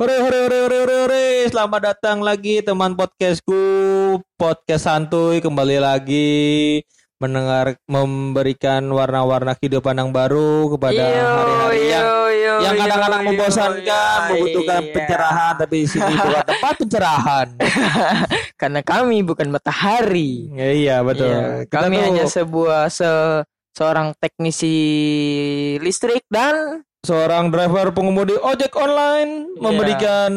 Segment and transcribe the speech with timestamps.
[0.00, 1.26] Hore hore hore hore hore hore.
[1.52, 3.60] Selamat datang lagi teman podcastku,
[4.40, 6.80] podcast santuy kembali lagi
[7.20, 12.08] mendengar memberikan warna-warna kehidupan yang baru kepada hari-hari yang
[12.64, 14.92] yang kadang-kadang membosankan, membutuhkan iya.
[14.96, 17.46] pencerahan tapi di sini bukan tempat pencerahan.
[18.64, 20.48] Karena kami bukan matahari.
[20.56, 21.28] Ya, iya betul.
[21.28, 23.44] Iya, Kita kami tuh hanya sebuah se
[23.76, 24.76] seorang teknisi
[25.76, 29.60] listrik dan seorang driver pengemudi ojek online Iya.
[29.60, 30.30] memberikan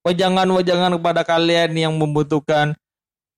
[0.00, 2.76] wejangan-wejangan kepada kalian yang membutuhkan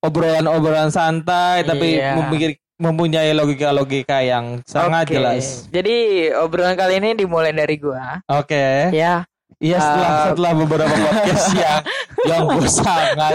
[0.01, 2.19] obrolan-obrolan santai tapi Iya.
[2.19, 5.15] memikir mempunyai logika-logika yang sangat Oke.
[5.15, 5.71] jelas.
[5.71, 5.95] Jadi
[6.35, 8.19] obrolan kali ini dimulai dari gua.
[8.27, 8.91] Oke.
[8.91, 9.23] Ya,
[9.63, 11.81] Iya setelah Uh, setelah beberapa podcast yang
[12.27, 13.35] yang gue sangat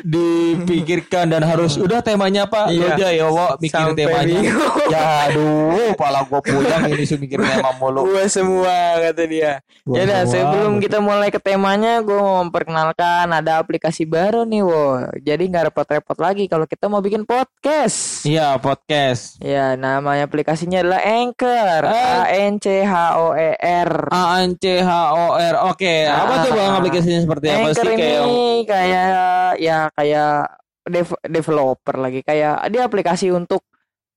[0.00, 2.94] dipikirkan dan harus udah temanya apa Iya.
[2.94, 4.88] udah ya Wo, mikir Sampai temanya bingung.
[4.88, 9.52] ya aduh pala gue puyeng ini sih mikir tema mulu gua semua kata dia.
[9.82, 14.60] Gua Ya udah, sebelum kita mulai ke temanya, gua mau memperkenalkan ada aplikasi baru nih,
[14.60, 14.84] wo.
[15.18, 18.22] Jadi nggak repot-repot lagi kalau kita mau bikin podcast.
[18.22, 21.80] iya podcast Ya, namanya aplikasinya adalah Anchor.
[21.84, 21.90] Eh.
[21.90, 23.90] A N C H O E R.
[24.08, 28.38] A N C H O R oke apa tuh bang aplikasinya seperti apa sih ini
[28.64, 29.08] kayak
[29.56, 30.50] ya kayak
[30.84, 33.64] dev- developer lagi kayak dia aplikasi untuk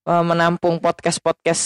[0.03, 1.63] eh, menampung podcast-podcast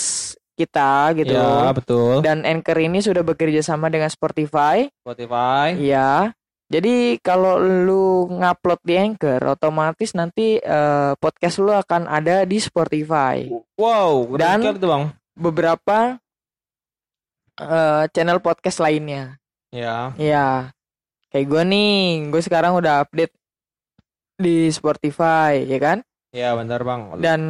[0.52, 1.32] kita gitu.
[1.32, 4.88] ya betul Dan Anchor ini sudah bekerja sama dengan Spotify.
[5.00, 6.32] Spotify Iya.
[6.66, 13.46] Jadi kalau lu ngupload di Anchor, otomatis nanti eh, podcast lu akan ada di Spotify.
[13.76, 16.16] wow Dan- tuh bang Beberapa
[17.56, 19.36] eh, channel podcast lainnya.
[19.68, 20.72] ya Iya.
[21.28, 23.34] Kayak gue nih, gue sekarang udah update
[24.36, 25.98] di Spotify, ya kan?
[26.36, 27.40] ya bentar bang Dan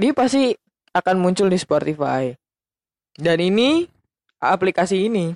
[0.00, 0.56] dia pasti
[0.96, 2.32] akan muncul di Spotify.
[3.14, 3.84] Dan ini
[4.40, 5.30] aplikasi ini,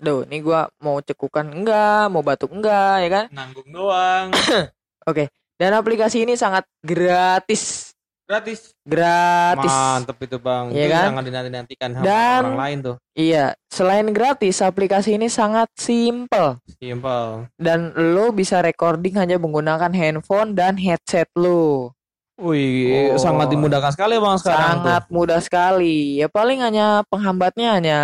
[0.00, 3.24] Duh, ini gua mau cekukan enggak, mau batuk enggak, ya kan?
[3.34, 4.32] nanggung doang
[5.60, 7.89] Dan aplikasi ini sangat gratis.
[8.30, 9.66] Gratis Gratis.
[9.66, 11.04] mantep itu bang Iya itu kan?
[11.10, 16.56] jangan dinanti-nantikan sama Dan- orang lain tuh Iya, selain gratis, aplikasi ini sangat simple.
[16.72, 21.92] simple Dan lo bisa recording hanya menggunakan handphone dan headset lo.
[22.40, 23.20] Wih, Oh.
[23.20, 26.16] sangat dimudahkan sekali bang sekarang Sangat mudah sekali.
[26.16, 27.98] Ya paling hanya penghambatnya hanya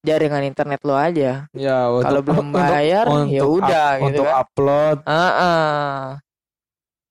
[0.00, 1.50] jaringan internet lo aja.
[1.50, 1.58] tuh.
[1.58, 4.38] Ya, Kalau belum bayar ya untuk udah gitu untuk kan.
[4.38, 4.96] upload.
[5.02, 5.90] Heeh.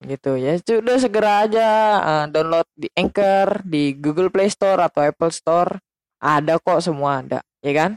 [0.02, 0.58] Gitu ya.
[0.58, 1.68] Sudah segera aja
[2.02, 5.78] eh, download di Anchor di Google Play Store atau Apple Store.
[6.18, 7.92] Ada kok semua ada, ya kan?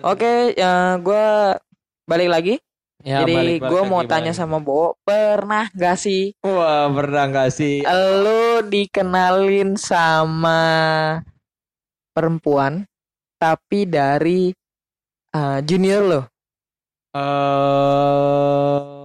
[0.00, 1.56] Oke, ya gua
[2.04, 2.54] balik lagi.
[3.04, 4.40] Ya, Jadi gua mau lagi, tanya balik.
[4.40, 7.84] sama Bo, pernah gak sih Wah, pernah nggak sih?
[7.84, 10.58] lu dikenalin sama
[12.10, 12.88] perempuan
[13.36, 14.50] tapi dari
[15.30, 16.20] eh, junior lo?
[17.14, 18.95] Eh, enggak,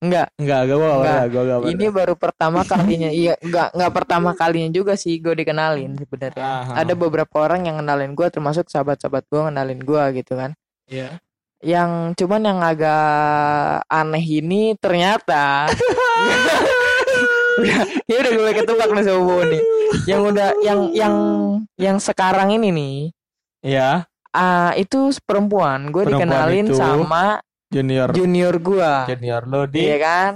[0.00, 0.32] Enggak.
[0.40, 1.24] enggak, gua gua Enggak.
[1.28, 3.10] gua gua Ini baru pertama kalinya.
[3.20, 6.40] Iya, enggak enggak pertama kalinya juga sih gue dikenalin sebenarnya.
[6.40, 6.72] Aha.
[6.80, 10.56] Ada beberapa orang yang kenalin gue termasuk sahabat-sahabat gue kenalin gue gitu kan.
[10.88, 11.20] Iya.
[11.60, 15.68] Yang cuman yang agak aneh ini ternyata
[18.08, 19.62] ya udah gue ketebak nih sama Bo nih.
[20.08, 21.14] Yang udah yang yang
[21.76, 22.96] yang sekarang ini nih
[23.60, 25.92] Iya, ah itu perempuan.
[25.92, 28.92] Gue dikenalin itu sama junior junior gue.
[29.08, 30.32] junior lo di Iya kan?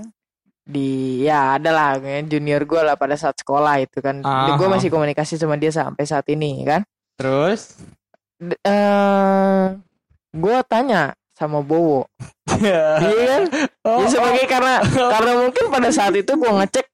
[0.65, 0.89] Di
[1.21, 4.23] ya ada lah ya, junior gue lah pada saat sekolah itu kan.
[4.23, 4.57] Aha.
[4.57, 6.81] Gue masih komunikasi sama dia sampai saat ini kan.
[7.15, 7.79] terus
[8.35, 9.65] D- eh
[10.33, 12.07] gue tanya sama Bowo.
[12.55, 13.43] Iya kan?
[13.83, 14.79] Oh, ya sebagai karena
[15.15, 16.87] karena mungkin pada saat itu gue ngecek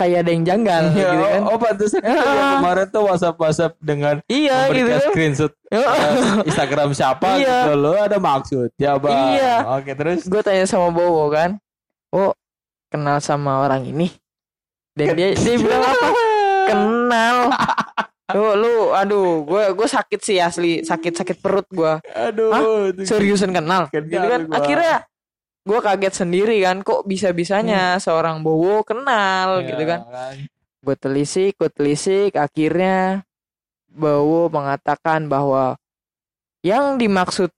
[0.00, 1.40] kayak ada yang janggal Iya, gitu kan.
[1.40, 2.24] oh, oh pantesan yang
[2.56, 5.00] kemarin tuh WhatsApp WhatsApp dengan iya gitu kan.
[5.06, 7.68] screenshot Ya, eh, Instagram siapa Iya.
[7.68, 9.54] gitu lo ada maksud ya bang Iya.
[9.70, 11.60] oke terus gue tanya sama Bowo kan.
[12.08, 12.32] Oh
[12.88, 14.10] kenal sama orang ini.
[14.90, 16.08] Dan dia dia bilang apa?
[16.66, 17.36] Kenal.
[18.30, 21.98] Lu, lu, aduh, gue gue sakit sih asli, sakit sakit perut gue.
[22.08, 22.50] aduh
[22.88, 24.40] itu- Seriusan kenal, Kenal gitu kan?
[24.44, 24.54] gua.
[24.56, 24.94] Akhirnya
[25.60, 30.00] gue kaget sendiri kan, kok bisa bisanya seorang Bowo kenal, Ya, gitu kan?
[30.80, 33.22] Gue telisik, gue telisik, akhirnya
[33.90, 35.76] Bowo mengatakan bahwa
[36.64, 37.52] yang dimaksud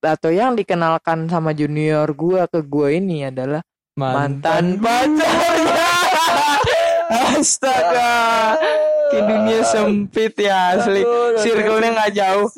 [0.00, 3.60] atau yang dikenalkan sama junior gue ke gue ini adalah
[3.96, 5.92] mantan pacarnya.
[7.40, 8.54] Astaga,
[9.10, 11.02] ke dunia sempit ya asli.
[11.40, 12.48] Circle-nya nggak jauh.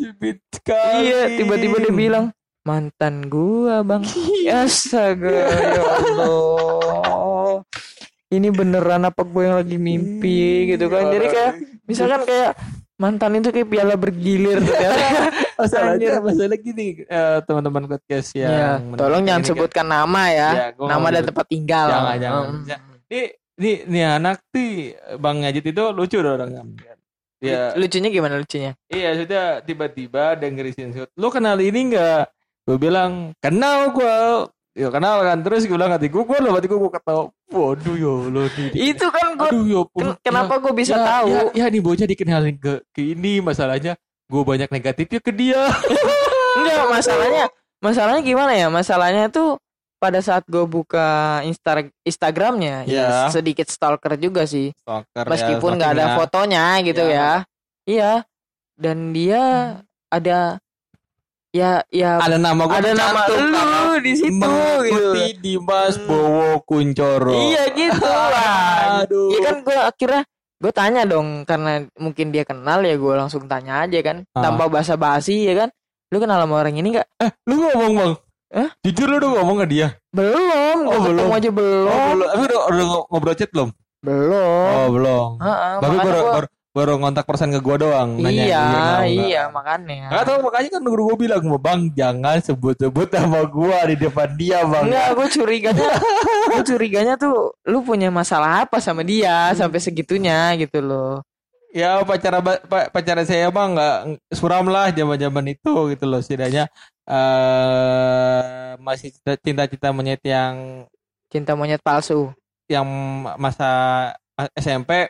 [0.52, 1.08] Sekali.
[1.08, 2.24] Iya, tiba-tiba dia bilang
[2.62, 4.02] mantan gua bang.
[4.62, 7.62] Astaga, ya Allah.
[8.32, 11.12] Ini beneran apa gue yang lagi mimpi gitu kan?
[11.12, 11.52] Jadi kayak
[11.84, 12.50] misalkan kayak
[12.96, 15.06] mantan itu kayak piala bergilir ternyata.
[15.62, 20.50] masalahnya masalah gini eh, teman-teman podcast yang Ya, tolong jangan kan- sebutkan nama ya.
[20.50, 21.86] Ya, nama dan tempat tinggal.
[21.92, 22.42] Jangan, jangan.
[22.48, 22.64] Hmm.
[22.64, 22.76] Ya.
[23.12, 23.22] Ini,
[23.60, 24.70] ini, ini anak tuh
[25.20, 26.62] Bang Ngajit itu lucu dong orangnya.
[27.42, 28.78] Ya, Lucunya gimana lucunya?
[28.86, 31.10] iya sudah tiba-tiba dengerin shoot.
[31.18, 32.30] Lu kenal ini enggak?
[32.62, 34.46] Gue bilang kenal gua.
[34.72, 37.92] Ya kenal kan terus gue bilang hati gue gue loh hati gue gue kata waduh
[37.92, 41.28] yo lo Itu kan gue aduh yo pun- kenapa gue bisa ya, tahu?
[41.28, 44.00] ya, ya nih bocah dikenalin ke ke ini masalahnya
[44.32, 45.60] gue banyak negatifnya ke dia
[46.56, 47.44] Enggak, masalahnya
[47.80, 48.68] masalahnya gimana ya?
[48.68, 49.60] Masalahnya tuh
[50.00, 53.28] pada saat gue buka Insta Instagramnya ya Ya.
[53.28, 54.72] sedikit stalker juga sih.
[54.74, 56.16] Stalker ya, Meskipun nggak ada stalkingnya.
[56.16, 57.12] fotonya gitu Ya.
[57.12, 57.32] ya.
[57.84, 58.12] Iya.
[58.72, 59.42] Dan dia
[60.08, 60.56] ada
[61.52, 63.60] ya ya ada nama gue ada nama lu
[64.00, 64.52] di situ
[64.82, 65.08] gitu.
[65.38, 68.98] Dimas Bowo Kuncoro Iya gitu lah.
[69.04, 70.22] aduh Iya kan gue akhirnya
[70.58, 74.42] gue tanya dong karena mungkin dia kenal ya gue langsung tanya aja kan Ah.
[74.42, 75.68] tanpa basa-basi ya kan.
[76.08, 77.08] Lu kenal sama orang ini nggak?
[77.46, 78.12] lu ngomong bang
[78.52, 78.68] Hah?
[78.80, 80.78] jujur lu udah ngomong ke dia Belum.
[80.84, 81.28] Oh, belum.
[81.30, 81.88] aja belum.
[81.88, 83.68] oh belum tapi udah, udah ngobrol chat belum
[84.02, 84.68] Belum.
[84.68, 88.44] oh belum Heeh, tapi makanya baru, gua- baru baru ngontak persen ke gua doang nanya
[88.48, 89.00] iya, nggak.
[89.12, 90.08] iya makanya.
[90.08, 94.64] Nggak tahu makanya kan guru gue bilang bang jangan sebut-sebut nama gua di depan dia
[94.64, 95.90] bang Enggak, gue curiganya,
[96.48, 101.20] gue curiganya tuh lu punya masalah apa sama dia sampai segitunya gitu loh.
[101.72, 103.96] ya pacara ba- pa- pacaran saya bang nggak
[104.32, 106.68] suram lah zaman zaman itu gitu loh setidaknya
[107.04, 109.08] eh masih
[109.40, 110.84] cinta-cinta monyet yang
[111.28, 112.28] Cinta monyet palsu.
[112.68, 112.84] yang
[113.36, 113.68] masa
[114.52, 115.08] SMP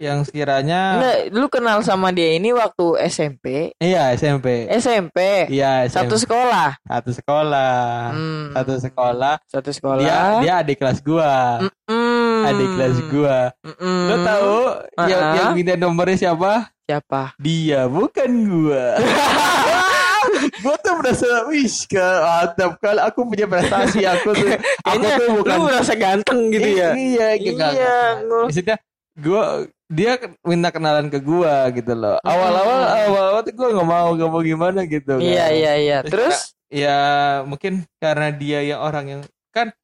[0.00, 5.92] yang sekiranya Enggak, lu kenal sama dia ini waktu SMP, iya SMP SMP, iya SMP.
[5.92, 6.68] satu sekolah.
[6.80, 7.76] satu sekolah
[8.10, 10.00] Hmm, satu sekolah satu sekolah.
[10.00, 12.32] dia dia adik kelas gua Mm-mm.
[12.42, 14.00] adik kelas gua Mm-mm.
[14.02, 14.56] lo tahu
[15.04, 15.34] yang Ah.
[15.36, 17.36] yang minta nomornya siapa siapa?
[17.36, 18.96] dia bukan gua
[20.62, 24.48] gua tuh merasa wish mantap kalau aku punya prestasi aku tuh
[24.88, 26.88] aku tuh bukan lu merasa ganteng gitu ya.
[26.92, 28.76] iya gitu Iya, gua- maksudnya
[29.14, 29.44] gua
[29.90, 30.14] dia
[30.46, 33.04] minta kenalan ke gua gitu loh awal-awal Hmm.
[33.10, 35.22] awal-awal tuh gua nggak mau nggak mau gimana gitu kan.
[35.22, 35.98] Iya iya iya.
[36.06, 36.38] Terus Terus
[36.70, 36.98] ya
[37.42, 39.20] mungkin karena dia yang orang yang
[39.50, 39.74] kan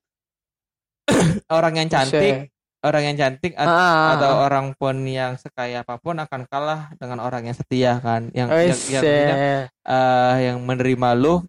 [1.51, 2.55] orang yang cantik
[2.87, 6.95] orang yang cantik at- Ah, atau ah, orang pun yang sekaya apa pun akan kalah
[6.95, 8.63] dengan orang yang setia kan yang ah.
[8.63, 11.43] yang yang, yang, eh, eh, yang menerima lu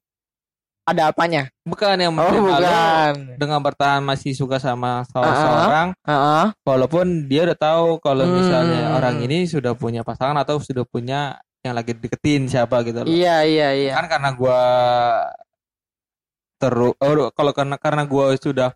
[0.87, 1.51] ada apanya?
[1.61, 3.35] bukan yang Oh bukan.
[3.35, 5.27] dengan bertahan masih suka sama Ah, ah.
[5.27, 6.45] seseorang Heeh.
[6.63, 8.95] walaupun dia udah tahu kalau misalnya Hmm.
[8.95, 13.43] orang ini sudah punya pasangan atau sudah punya yang lagi deketin siapa gitu loh Iya
[13.43, 13.91] iya iya.
[13.93, 14.59] kan karena gua
[16.57, 18.71] terus oh, kalau karena karena gua sudah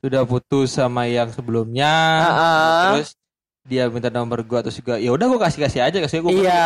[0.00, 2.82] sudah putus sama yang sebelumnya Ah, ah.
[2.94, 3.12] terus
[3.60, 6.62] dia minta nomor gua terus juga ya udah gua kasih kasih aja kasih gua Iya,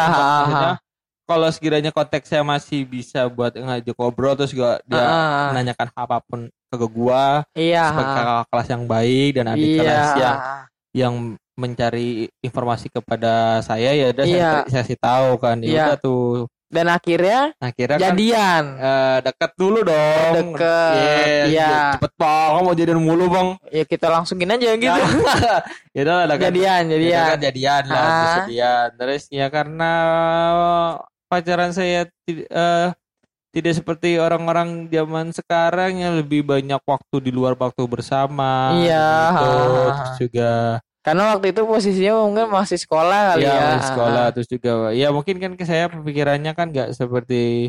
[1.24, 5.46] kalau sekiranya konteksnya masih bisa buat ngajak ngobrol terus juga dia Ah, ah.
[5.50, 7.84] menanyakan apa pun ke gua Iya.
[7.88, 9.78] sebagai kakak kelas yang baik dan adik Iya.
[9.80, 10.36] kelas yang
[10.92, 11.14] yang
[11.54, 12.08] mencari
[12.40, 14.34] informasi kepada saya ya udah Iya.
[14.34, 15.84] saya, saya kasih tahu kan ya Iya.
[15.86, 18.64] udah tuh Dan akhirnya akhirnya kan jadian.
[18.74, 21.94] eh, dekat dulu dong Deket, Yes, iya.
[21.94, 24.90] cepet bang mau jadian mulu bang Ya kita langsungin aja gitu.
[25.94, 27.26] ya udah lah jadian, Ya, jadian.
[27.30, 28.34] kan jadian lah Ah.
[28.42, 29.92] jadian terus ya karena
[31.34, 32.88] pacaran saya tidak eh,
[33.50, 39.10] tidak seperti orang-orang zaman sekarang yang lebih banyak waktu di luar waktu bersama Iya.
[39.30, 39.50] gitu.
[39.90, 40.50] terus juga
[41.04, 43.64] Karena waktu itu posisinya mungkin masih sekolah kali ya, ya.
[43.76, 47.68] masih sekolah terus juga ya mungkin kan ke saya pemikirannya kan nggak seperti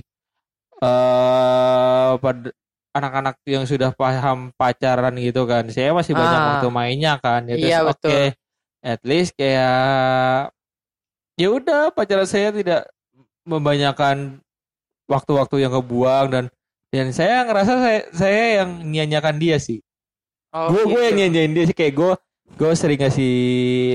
[0.79, 2.49] eh pada
[2.95, 7.67] anak-anak yang sudah paham pacaran gitu kan saya masih banyak waktu mainnya kan ya terus
[7.67, 8.27] Iya, oke betul.
[8.87, 10.55] at least kayak
[11.35, 12.87] ya udah pacaran saya tidak
[13.45, 14.41] membanyakan
[15.05, 16.45] waktu-waktu yang kebuang dan
[16.89, 19.79] dan saya ngerasa saya saya yang nyanyakan dia sih
[20.49, 21.03] Oh, gue gue gitu.
[21.03, 22.11] yang nyanyain dia sih kayak gue
[22.55, 23.35] gue sering ngasih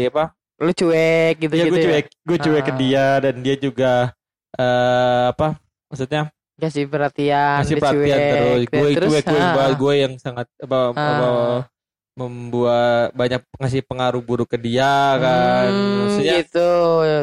[0.09, 1.85] apa Lu cuek gitu ya gitu gue ya.
[1.88, 2.76] cuek gue cuek ke Ah.
[2.76, 3.92] dia dan dia juga
[4.52, 5.57] eh apa
[5.88, 6.28] maksudnya
[6.61, 8.69] Kasih perhatian, dia perhatian cuek.
[8.92, 11.61] terus gue cuek gue ah, gue yang sangat apa, apa Ah.
[12.12, 16.71] Membuat banyak ngasih pengaruh buruk ke dia kan hmm, maksudnya gitu.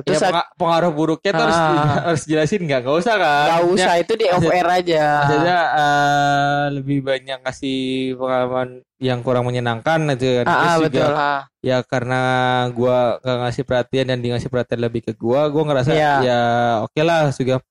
[0.01, 1.85] Terus ya, penga- pengaruh buruknya tuh harus Ah.
[2.07, 5.05] harus jelasin nggak nggak usah kan Gak Maksudnya- usah itu di off air aja.
[5.19, 7.79] maksudnya eh, lebih banyak kasih
[8.15, 8.67] pengalaman
[8.97, 11.11] yang kurang menyenangkan itu kan Ah, ah, juga betul.
[11.13, 11.41] ah.
[11.61, 12.21] ya karena
[12.71, 16.13] gua gak ngasih perhatian dan dia ngasih perhatian lebih ke gua gua ngerasa Iya.
[16.21, 16.41] ya
[16.81, 17.61] oke lah juga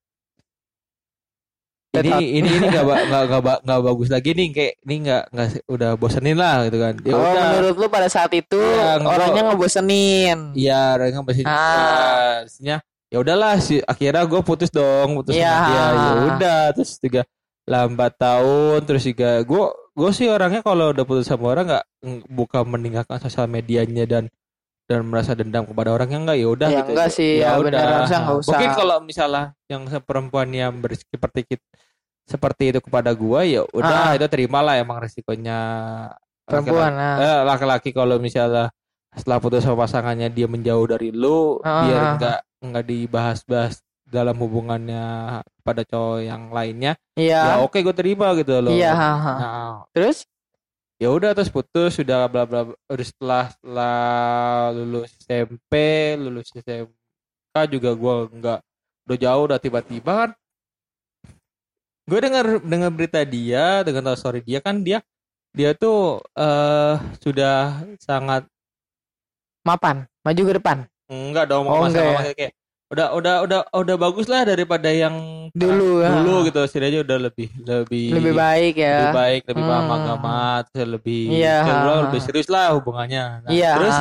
[1.99, 5.91] ini ini ini nggak nggak nggak nggak bagus lagi nih kayak ini nggak nggak udah
[5.95, 10.39] bosenin lah gitu kan ya oh, udah menurut lu pada saat itu Ya, orangnya ngebosenin.
[10.53, 12.43] iya orang yang masih Ah.
[12.43, 12.77] maksudnya
[13.07, 15.47] ya udahlah sih akhirnya gue putus dong putus Iya.
[15.47, 17.23] sama dia ya udah terus juga
[17.65, 22.25] lambat tahun terus juga gue gue sih orangnya kalau udah putus sama orang nggak ng-
[22.29, 24.25] bukan meninggalkan sosial medianya dan
[24.85, 28.07] dan merasa dendam kepada orang yang enggak ya udah Ya gitu enggak sih, ya benar,
[28.07, 28.47] nggak usah.
[28.47, 31.71] mungkin kalau misalnya yang perempuan yang seperti kit-
[32.27, 34.15] seperti itu kepada gua ya udah Ah.
[34.15, 35.59] itu terimalah emang resikonya
[36.43, 36.99] perempuan laki-laki.
[36.99, 37.17] nah.
[37.17, 38.69] Eh, laki-laki kalau misalnya
[39.11, 41.87] setelah putus sama pasangannya dia menjauh dari lu Ah.
[41.87, 45.03] biar enggak enggak dibahas-bahas dalam hubungannya
[45.61, 47.63] pada cowok yang lainnya ya Iya.
[47.63, 49.33] oke gue terima gitu loh Iya, ha, ha.
[49.35, 50.27] Nah, Terus
[50.97, 53.97] ya udah terus putus sudah bla bla udah setelah setelah
[54.73, 55.73] lulus SMP
[56.17, 58.61] lulus SMK juga gua nggak
[59.05, 60.31] udah jauh udah tiba-tiba kan
[62.07, 65.03] gue dengar dengar berita dia dengan tahu story dia kan dia
[65.51, 68.47] dia tuh eh sudah sangat
[69.67, 70.79] mapan, maju ke depan.
[71.11, 72.33] enggak dong Oh, enggak ya?
[72.35, 72.53] kayak
[72.87, 75.15] udah udah udah udah bagus lah daripada yang
[75.51, 76.23] Dulu, ya.
[76.23, 78.95] dulu gitu setidaknya udah lebih lebih Lebih baik ya.
[79.03, 79.97] lebih baik lebih paham Hmm.
[79.99, 80.39] agama
[80.71, 81.59] terus lebih Iya.
[81.67, 83.71] terus lebih serius lah hubungannya Nah, Iya.
[83.75, 83.97] terus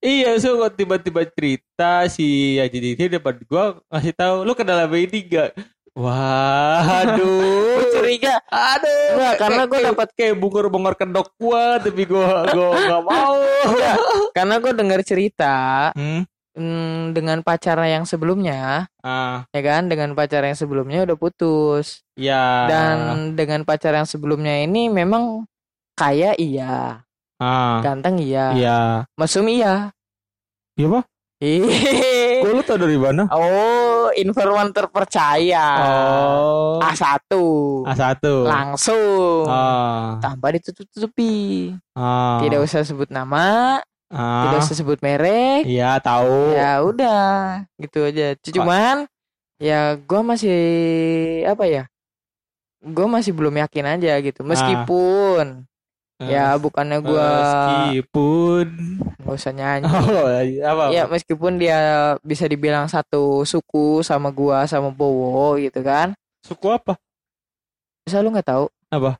[0.00, 5.52] iya so tiba-tiba cerita si Haji Didi dapat gua ngasih tahu lu kenal ini gak
[5.94, 8.34] waduh Gua curiga.
[8.46, 13.02] aduh Enggak, karena Kayak- gua kayak- dapat- kayak bungkur-bungkur kedok gua tapi gua gua gak
[13.10, 13.36] mau
[14.32, 15.56] Karena gue dengar cerita
[15.92, 16.22] hmm?
[16.52, 19.86] hmm, dengan pacarnya yang sebelumnya, ah ya kan?
[19.86, 22.00] Dengan pacar yang sebelumnya udah putus.
[22.12, 22.96] ya Dan
[23.32, 25.44] dengan pacar yang sebelumnya ini memang
[25.92, 27.04] kaya iya,
[27.36, 28.78] ah ganteng iya, iya
[29.14, 29.92] mesum iya.
[30.74, 31.00] iya
[31.38, 31.66] Ih.
[32.62, 35.66] Lu tau dari mana Oh, informan terpercaya.
[35.82, 37.26] oh A1.
[37.84, 39.46] A1 Langsung.
[39.46, 41.74] ah Tanpa ditutup-tutupi.
[41.92, 45.66] ah Tidak usah sebut nama, ah tidak usah sebut merek.
[45.66, 48.38] iya tahu Ya udah, gitu aja.
[48.38, 49.10] Cuman
[49.58, 50.60] ya gua masih
[51.44, 51.84] apa ya?
[52.80, 54.42] Gue masih belum yakin aja gitu.
[54.42, 55.66] Meskipun
[56.26, 57.28] ya bukannya gua
[57.88, 58.66] meskipun
[59.18, 59.86] nggak usah nyanyi.
[59.90, 60.28] oh
[60.62, 61.78] apa Ya meskipun dia
[62.20, 66.12] bisa dibilang satu suku sama gua sama Bowo gitu kan.
[66.40, 66.98] suku apa
[68.02, 68.66] Bisa lu nggak tahu?
[68.88, 69.14] Apa?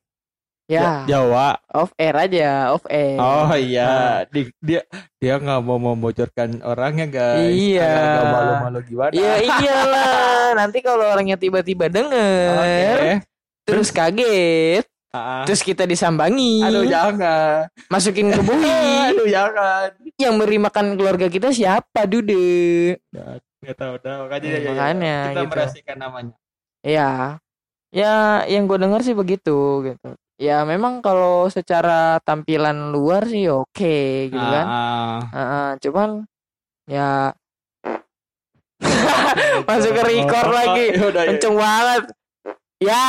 [0.66, 3.14] Ya, Jawa off air aja, off air.
[3.14, 4.80] oh iya Di- dia
[5.16, 7.92] dia nggak mau membocorkan orangnya guys Iya.
[8.25, 10.49] Malu-malu gimana Iya iyalah.
[10.56, 13.12] Nanti kalau orangnya tiba-tiba denger, Oke.
[13.62, 15.45] terus kaget, Ah.
[15.45, 18.64] terus kita disambangi, aduh jangan masukin ke bui.
[19.12, 22.97] aduh jangan yang beri makan keluarga kita siapa, Dude?
[23.62, 25.50] nggak tahu dah makanya Ya, ya, ya, makanya kita gitu.
[25.52, 26.35] merahasiakan namanya
[26.83, 27.11] Ya,
[27.92, 28.14] ya
[28.49, 29.54] yang gue dengar sih begitu
[29.85, 30.11] gitu.
[30.35, 34.66] Ya memang kalau secara tampilan luar sih oke gitu kan.
[34.66, 36.09] Ah, Heeh, cuman
[36.90, 37.31] ya
[39.69, 40.87] masuk ke record lagi.
[40.90, 41.28] Ya udah, ya.
[41.31, 42.02] kenceng banget.
[42.83, 43.07] Ya,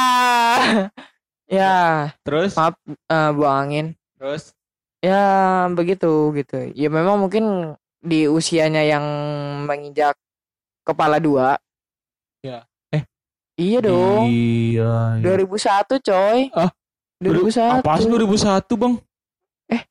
[1.53, 3.87] ya terus maaf eh, buang angin.
[4.17, 4.57] terus
[5.03, 6.71] Ya begitu gitu.
[6.71, 9.03] Ya memang mungkin di usianya yang
[9.67, 10.15] menginjak
[10.87, 11.59] kepala dua.
[12.39, 12.63] Ya.
[12.87, 13.03] Eh.
[13.59, 14.31] Iya dong.
[14.31, 15.27] iya, iya.
[15.27, 16.39] 2001 coy.
[16.55, 16.71] Ah,
[17.19, 17.83] 2001.
[17.83, 18.93] Apa sih 2001 bang?
[19.75, 19.83] Eh.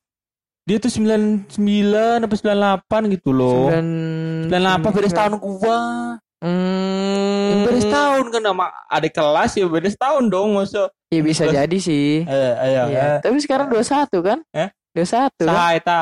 [0.65, 3.69] Dia tuh 99 apa 98 gitu loh.
[3.69, 5.77] 98 beda setahun gua.
[6.43, 7.63] Hmm.
[7.63, 10.91] beda setahun kan sama adik kelas ya beda setahun dong masa.
[11.07, 12.09] Ya bisa Terus- jadi sih.
[12.21, 12.81] Eh, ayo.
[12.91, 13.23] Iya.
[13.23, 14.39] Tapi sekarang 21 kan?
[14.51, 14.69] Eh?
[14.91, 15.71] 21 kan?
[15.71, 16.01] Eta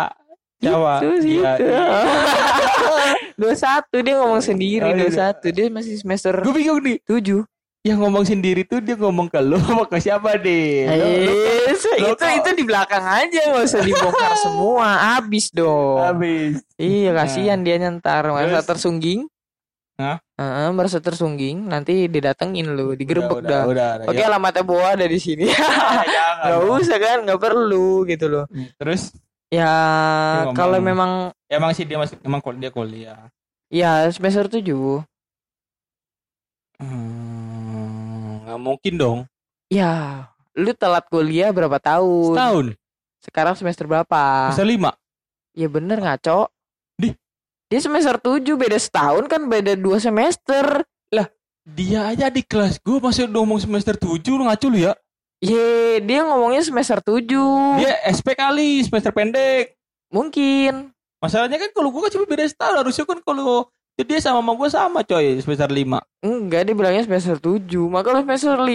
[0.57, 0.97] Jawa.
[0.97, 1.37] Itu sih.
[1.37, 1.63] Iya, itu.
[1.63, 1.83] iya.
[3.41, 5.09] 21 dia ngomong sendiri Oh, iya.
[5.09, 6.97] 21 dia masih semester Gue bingung nih.
[7.03, 7.45] 7.
[7.81, 10.85] Yang ngomong sendiri tuh dia ngomong ke lu apa ke siapa deh?
[10.85, 16.61] Lu- Eh, lo itu itu di belakang aja nggak usah dibongkar semua habis dong Habis.
[16.75, 18.65] iya kasihan dia nyentar Terus?
[18.67, 19.25] tersungging
[20.01, 20.17] Hah?
[20.35, 24.25] Heeh, merasa tersungging nanti didatengin lu digerebek udah, dah udah, udah, oke ya.
[24.25, 26.01] alamatnya Boa ada di sini Ah,
[26.49, 29.13] nggak usah kan nggak perlu gitu loh Terus
[29.47, 29.69] ya
[30.51, 33.29] kalau memang emang sih dia masih emang dia kuliah.
[33.67, 34.65] ya semester 7
[36.81, 39.19] Hmm, nggak mungkin dong.
[39.67, 42.65] ya lu telat kuliah berapa tahun Setahun.
[43.21, 44.91] sekarang semester berapa Bisa lima.
[45.53, 46.49] ya bener ngaco
[47.71, 50.83] dia semester 7 beda setahun kan beda dua semester
[51.61, 54.97] Dia aja di kelas gue masih ngomong semester 7 lu ngacu lu ya.
[55.41, 57.21] Ye, dia ngomongnya semester 7.
[57.77, 59.77] Dia SP kali semester pendek.
[60.09, 60.89] Mungkin.
[61.21, 64.51] Masalahnya kan kalau gue kan cuma beda setahun harusnya kan kalau itu dia sama sama
[64.57, 67.61] gue sama coy semester 5 Enggak, dia bilangnya semester 7.
[67.85, 68.65] Maka lu semester 5.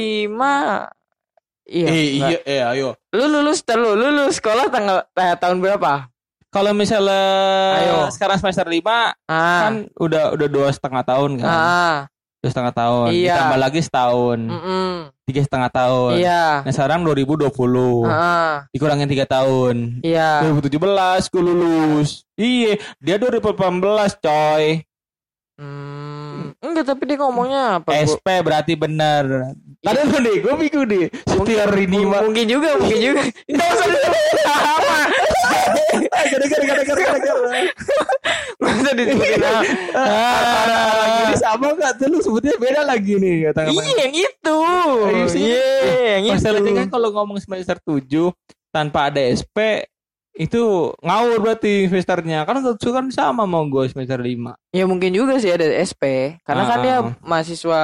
[1.67, 1.87] Iya.
[1.91, 6.07] eh iya eh ayo Lu lulus lu lulus sekolah tanggal eh, tahun berapa?
[6.57, 7.25] Kalau misalnya
[7.77, 7.97] Ayo.
[8.09, 9.61] sekarang semester 5 Ah.
[9.63, 11.97] kan udah udah dua setengah tahun kan Ah.
[12.41, 13.29] dua setengah tahun Iya.
[13.29, 14.39] ditambah lagi setahun
[15.23, 16.45] tiga setengah tahun Iya.
[16.65, 18.65] nah sekarang 2020 Ah.
[18.71, 20.49] dikurangin tiga tahun Iya.
[20.49, 24.81] 2017 gue lulus iya dia 2018 coy
[25.57, 26.53] Hmm.
[26.61, 27.89] Enggak, tapi dia ngomongnya apa?
[27.89, 29.25] Gua- SP berarti benar
[29.81, 31.05] Tadi lu nih, gue bingung nih.
[31.25, 33.23] Setiap ini Mungkin- juga, mungkin juga.
[33.49, 34.99] Enggak usah nama.
[36.27, 37.61] Gara-gara gara-gara gara-gara.
[38.57, 39.41] Usah disebutin.
[39.95, 44.59] Ah, ini sama nggak tuh lu sebutnya beda lagi nih kata Iya, yang itu.
[45.37, 45.71] Iya
[46.19, 46.35] yang itu.
[46.37, 48.33] Masalahnya kan kalau ngomong semester 7
[48.71, 49.87] tanpa ada SP
[50.37, 52.45] itu ngawur berarti semesternya.
[52.45, 54.53] Kan itu kan sama mau gue semester 5.
[54.71, 56.83] Ya mungkin juga sih ada SP, karena kan Ah.
[56.85, 57.81] dia mahasiswa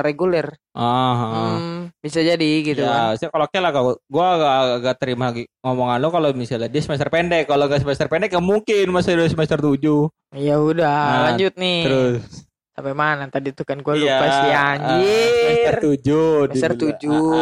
[0.00, 0.54] reguler.
[0.78, 1.58] Ah.
[1.58, 3.10] Hmm, bisa jadi gitu kan.
[3.10, 6.70] ya, saya kalau oke lah kalau gua agak, agak terima lagi ngomongan lo kalau misalnya
[6.70, 10.38] dia semester pendek, kalau nggak semester pendek ya mungkin masih semester 7.
[10.38, 11.82] Ya udah, Nah, lanjut nih.
[11.82, 15.34] Terus Sampai mana tadi tuh kan gue Iya, lupa sih ah, anjir.
[15.34, 17.34] semester 7 Semester tujuh.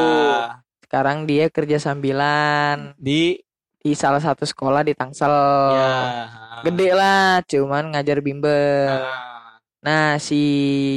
[0.80, 3.36] Sekarang dia kerja sambilan di
[3.76, 5.28] di salah satu sekolah di Tangsel.
[5.76, 5.92] ya.
[6.64, 8.88] Gede lah, cuman ngajar bimbel.
[8.88, 9.60] Ah.
[9.78, 10.40] Nah, si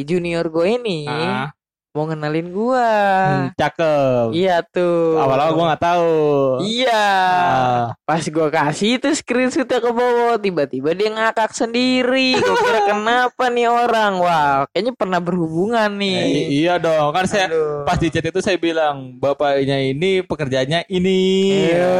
[0.03, 1.51] junior gue ini Ah.
[1.89, 2.89] Mau ngenalin gua.
[3.25, 4.27] Hmm, cakep.
[4.31, 5.17] Iya tuh.
[5.17, 6.17] Awal-awal gua nggak tahu.
[6.62, 7.05] Iya.
[7.41, 7.81] Ah.
[8.03, 12.38] Pas gua kasih itu screenshotnya ke bawah, tiba-tiba dia ngakak sendiri.
[12.38, 14.12] Gua kira kenapa nih orang?
[14.17, 16.22] Wah, kayaknya pernah berhubungan Eh, nih.
[16.62, 17.84] iya dong, kan saya Aduh.
[17.84, 21.22] pas di chat itu saya bilang bapaknya ini pekerjaannya ini.
[21.67, 21.98] Iya.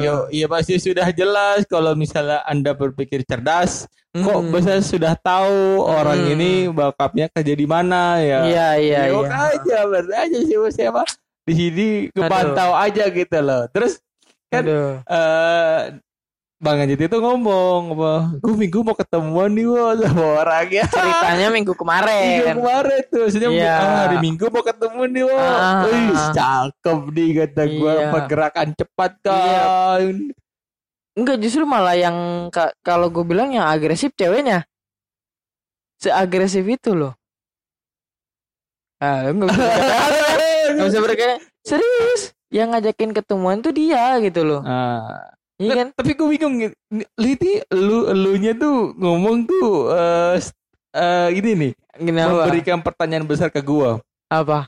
[0.00, 4.50] Yo, iya pasti sudah jelas kalau misalnya anda berpikir cerdas, kok Hmm.
[4.50, 6.32] bisa sudah tahu orang Hmm.
[6.34, 8.40] ini bakapnya kerja di mana ya?
[8.46, 9.28] Iya, iya, iya.
[9.28, 11.02] aja, berarti aja siapa siapa
[11.46, 13.66] di sini kepantau aja gitu loh.
[13.70, 13.98] Terus
[14.50, 14.92] kan Aduh.
[15.06, 15.78] eh
[16.60, 18.12] Bang Anjit itu ngomong apa?
[18.36, 20.84] Gue minggu mau ketemuan nih wo, sama orangnya.
[20.86, 22.52] Ceritanya minggu Minggu kemarin.
[22.52, 23.74] kemarin tuh, maksudnya Iya.
[23.74, 25.40] ah, hari Minggu mau ketemu nih wo.
[25.40, 25.88] Ah.
[25.88, 28.08] Wih, cakep nih kata gue, Iya.
[28.12, 29.40] pergerakan cepat kan.
[29.40, 29.64] Iya.
[31.16, 32.16] Enggak, justru malah yang
[32.48, 34.68] ka- kalau gue bilang yang agresif ceweknya.
[35.96, 37.16] Seagresif itu loh.
[39.00, 39.96] Ah, enggak bisa berkata.
[40.70, 41.34] Enggak bisa berkata.
[41.60, 44.60] Serius, yang ngajakin ketemuan tuh dia gitu loh.
[44.60, 45.39] Ah.
[45.60, 45.88] Iya kan?
[45.92, 46.54] Tapi gue bingung.
[47.14, 50.56] Liti lu elunya tuh ngomong tuh eh s-
[50.90, 52.48] eh, ini nih Kenapa?
[52.48, 54.00] memberikan pertanyaan besar ke gua.
[54.26, 54.64] Apa?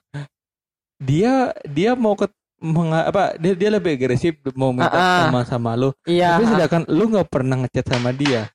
[0.99, 2.29] Dia dia mau ke
[2.61, 5.21] menga- apa dia dia lebih agresif mau minta Ah, ah.
[5.27, 5.91] sama sama lu.
[6.05, 6.37] Iya.
[6.37, 8.53] Tapi sedangkan lu nggak pernah ngechat sama dia.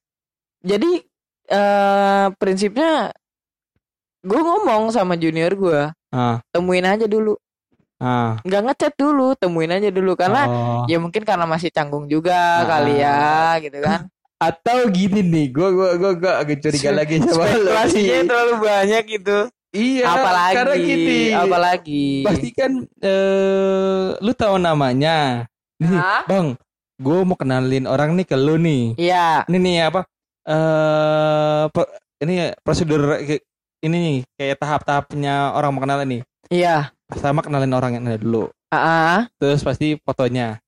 [0.61, 1.01] Jadi
[1.47, 3.09] eh prinsipnya
[4.21, 7.33] gue ngomong sama junior gue, Ah, temuin aja dulu.
[7.97, 8.37] Ah.
[8.41, 10.83] Nggak ngechat dulu, temuin aja dulu karena Oh.
[10.85, 12.65] ya mungkin karena masih canggung juga Ah.
[12.67, 13.19] kali ya,
[13.59, 14.05] gitu kan.
[14.37, 17.49] Atau gini nih, gua gua gua, gua agak curiga lagi sama.
[17.49, 19.37] Spekulasinya terlalu banyak gitu.
[19.73, 21.19] Iya, apalagi karena gini.
[21.33, 22.71] apalagi Pasti kan
[23.03, 25.45] eh lu tahu namanya.
[25.81, 25.89] Nih?
[26.25, 26.53] Bang,
[26.97, 28.93] gua mau kenalin orang nih ke lu nih.
[28.95, 30.01] iya Ini nih apa?
[30.47, 31.63] Eh
[32.21, 33.21] ini prosedur
[33.77, 36.21] ini nih kayak tahap-tahapnya orang mau kenalan nih.
[36.49, 38.51] Iya Pertama kenalin orangnya dulu.
[38.67, 39.23] ah.
[39.37, 40.59] Terus pasti fotonya.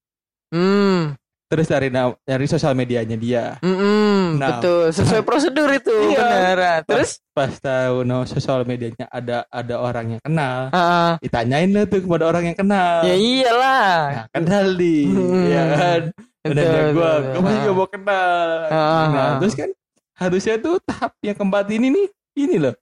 [0.50, 1.90] hmm Terus dari
[2.22, 3.58] dari sosial medianya dia.
[3.60, 4.62] Mm-mm, Nah.
[4.62, 6.22] betul sesuai prosedur itu Iya.
[6.22, 11.18] benar terus Pas tahu no sosial medianya ada ada orang yang kenal, ah.
[11.18, 13.02] ditanyain lah tuh kepada orang yang kenal.
[13.02, 15.44] ya iyalah Nah, kenal di, Hmm.
[15.46, 16.02] ya kan.
[16.40, 18.48] Betul, Benarnya gue, gue masih gak mau kenal.
[18.70, 19.08] Ah.
[19.10, 19.70] Nah, terus kan
[20.16, 22.76] harusnya tuh tahap yang keempat ini nih, ini loh.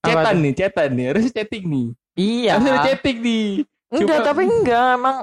[0.00, 0.36] Tuh?
[0.38, 1.86] nih, chatan nih, harusnya chatting nih.
[2.18, 2.58] Iya.
[2.58, 3.48] Ada chatting nih.
[3.94, 5.16] enggak Cuma- tapi enggak emang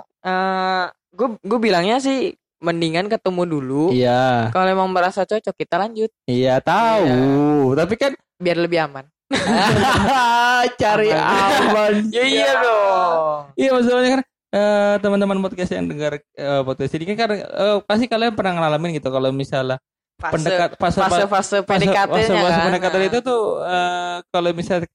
[1.11, 3.83] gue gue bilangnya sih mendingan ketemu dulu.
[3.89, 6.13] Iya, kalau emang merasa cocok kita lanjut.
[6.29, 7.73] Iya tahu.
[7.73, 9.09] Tapi kan biar lebih aman.
[10.81, 11.93] Cari aman.
[12.13, 13.49] ya iya dong.
[13.57, 14.21] Iya masalahnya kan
[14.53, 19.09] eh, teman-teman podcast yang dengar eh, podcast ini kan eh, pasti kalian pernah ngalamin gitu
[19.09, 19.81] kalau misalnya
[20.21, 22.65] pendekat fase fase fase PDKT fase, nya fase kan?
[22.69, 24.85] pendekatan itu tuh eh, kalau misalnya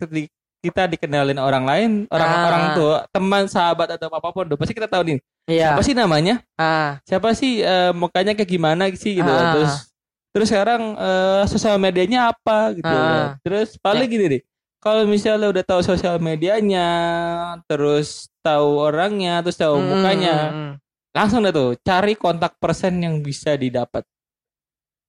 [0.66, 2.44] kita- dikenalin orang lain orang Ah.
[2.44, 5.72] orang tua teman sahabat atau apa pun pasti kita tahu nih iya.
[5.72, 6.42] siapa sih namanya?
[6.54, 6.98] Ah.
[7.02, 9.26] Siapa sih eh, mukanya kayak gimana sih gitu.
[9.26, 9.54] Ah.
[9.54, 9.72] terus
[10.30, 12.90] terus sekarang eh, sosial medianya apa gitu.
[12.90, 13.38] Ah.
[13.40, 14.42] terus paling gini deh
[14.76, 16.86] kalau misalnya udah tahu sosial medianya
[17.64, 20.34] terus tahu orangnya terus tahu Hmm, mukanya
[21.10, 24.04] langsung deh tuh cari kontak person yang bisa didapat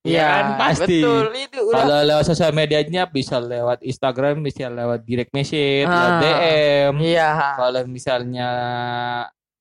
[0.08, 0.46] Iya kan?
[0.58, 1.00] Pasti.
[1.04, 5.92] betul itu udah Kalau lewat sosial medianya bisa lewat Instagram, bisa lewat direct message, Ah.
[5.92, 6.94] lewat DM.
[7.04, 8.50] iya Kalau misalnya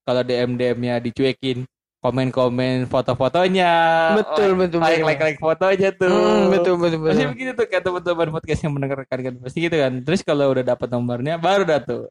[0.02, 1.66] kalau DM DM-nya dicuekin,
[1.98, 3.72] komen-komen foto-fotonya.
[4.14, 5.08] Betul, betul, Like betul.
[5.10, 6.06] like like fotonya tuh.
[6.06, 7.32] Hmm, betul betul Pasti betul.
[7.34, 9.92] begitu tuh kayak teman-teman podcast yang mendengarkan kan pasti gitu kan.
[10.00, 12.06] Terus kalau udah dapat nomornya baru dah tuh.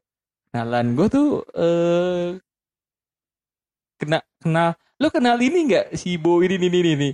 [0.46, 2.36] Kenalan gue tuh eh
[3.96, 7.10] kena kenal lo kenal ini nggak si Bo ini ini ini ini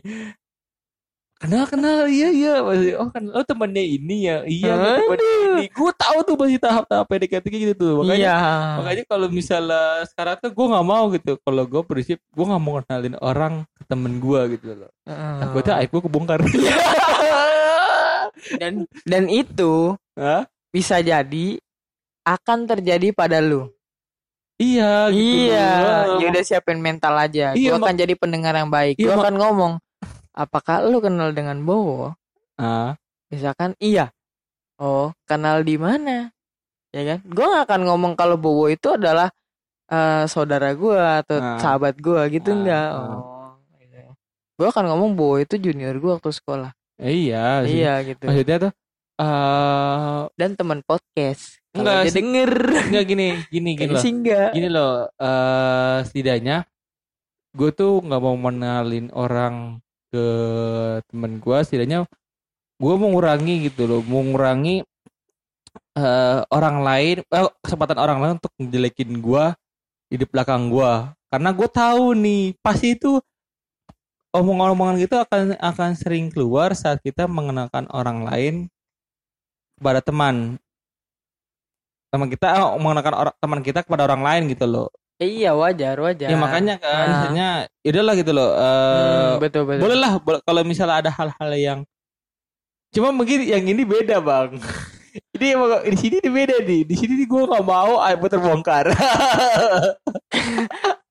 [1.43, 5.93] kenal kenal iya iya masih oh kan lo temannya ini ya iya temannya ini gue
[5.99, 8.39] tahu tuh masih tahap-tahap PDKT gitu tuh makanya Iya.
[8.79, 12.79] makanya kalau misalnya sekarang tuh gue nggak mau gitu kalau gue prinsip gue nggak mau
[12.81, 15.39] kenalin orang ke temen gue gitu loh Heeh.
[15.51, 16.41] gue tuh aib gue kebongkar
[18.61, 20.47] dan dan itu Hah?
[20.71, 21.59] bisa jadi
[22.23, 23.67] akan terjadi pada lu.
[24.55, 27.51] iya gitu iya, ya udah siapin mental aja.
[27.51, 28.95] Iya, Gua akan jadi pendengar yang baik.
[28.95, 29.73] Iya, Gua akan ngomong,
[30.33, 32.13] apakah lu kenal dengan Bowo?
[32.57, 32.97] ah
[33.29, 34.13] Misalkan iya.
[34.77, 36.29] Oh, kenal di mana?
[36.91, 37.19] Ya kan?
[37.25, 39.33] Gua nggak akan ngomong kalau Bowo itu adalah
[39.87, 41.57] eh, saudara gua atau Ah.
[41.57, 42.89] sahabat gua gitu Ah, enggak.
[42.93, 43.57] Oh.
[43.75, 43.99] gitu.
[44.55, 46.71] Gua akan ngomong Bowo itu junior gua waktu sekolah.
[46.99, 47.81] iya sih.
[47.81, 48.25] Iya gitu.
[48.27, 48.73] maksudnya tuh
[49.19, 51.57] eh Dan teman podcast.
[51.73, 52.53] Enggak dia denger.
[52.85, 54.03] enggak gini gini gini loh
[54.51, 56.69] gini loh eh setidaknya
[57.51, 59.81] gue tuh nggak mau mengenalin orang
[60.13, 60.27] ke
[61.09, 62.05] temen gue setidaknya
[62.77, 64.85] gue mau ngurangi gitu loh mau ngurangi
[65.97, 69.45] eh orang lain eh, kesempatan orang lain untuk ngejelekin gue
[70.13, 70.93] di belakang gue
[71.33, 73.17] karena gue tahu nih pasti itu
[74.37, 78.55] omongan-omongan gitu akan akan sering keluar saat kita mengenalkan orang lain
[79.77, 80.57] kepada teman.
[82.13, 84.89] Teman kita oh, mengenalkan orang teman kita kepada orang lain gitu loh
[85.25, 86.27] Iya wajar wajar.
[86.27, 87.07] Ya makanya kan, Ah.
[87.09, 87.49] maksudnya
[87.83, 88.51] udahlah gitu loh.
[88.53, 88.67] eh
[89.31, 89.81] Hmm, betul betul.
[89.81, 91.81] boleh lah bo- kalau misalnya ada hal-hal yang
[92.91, 94.59] cuma mungkin yang ini beda bang.
[95.35, 96.81] ini emang- di sini ini beda nih.
[96.83, 98.91] Di sini gue nggak mau aib terbongkar.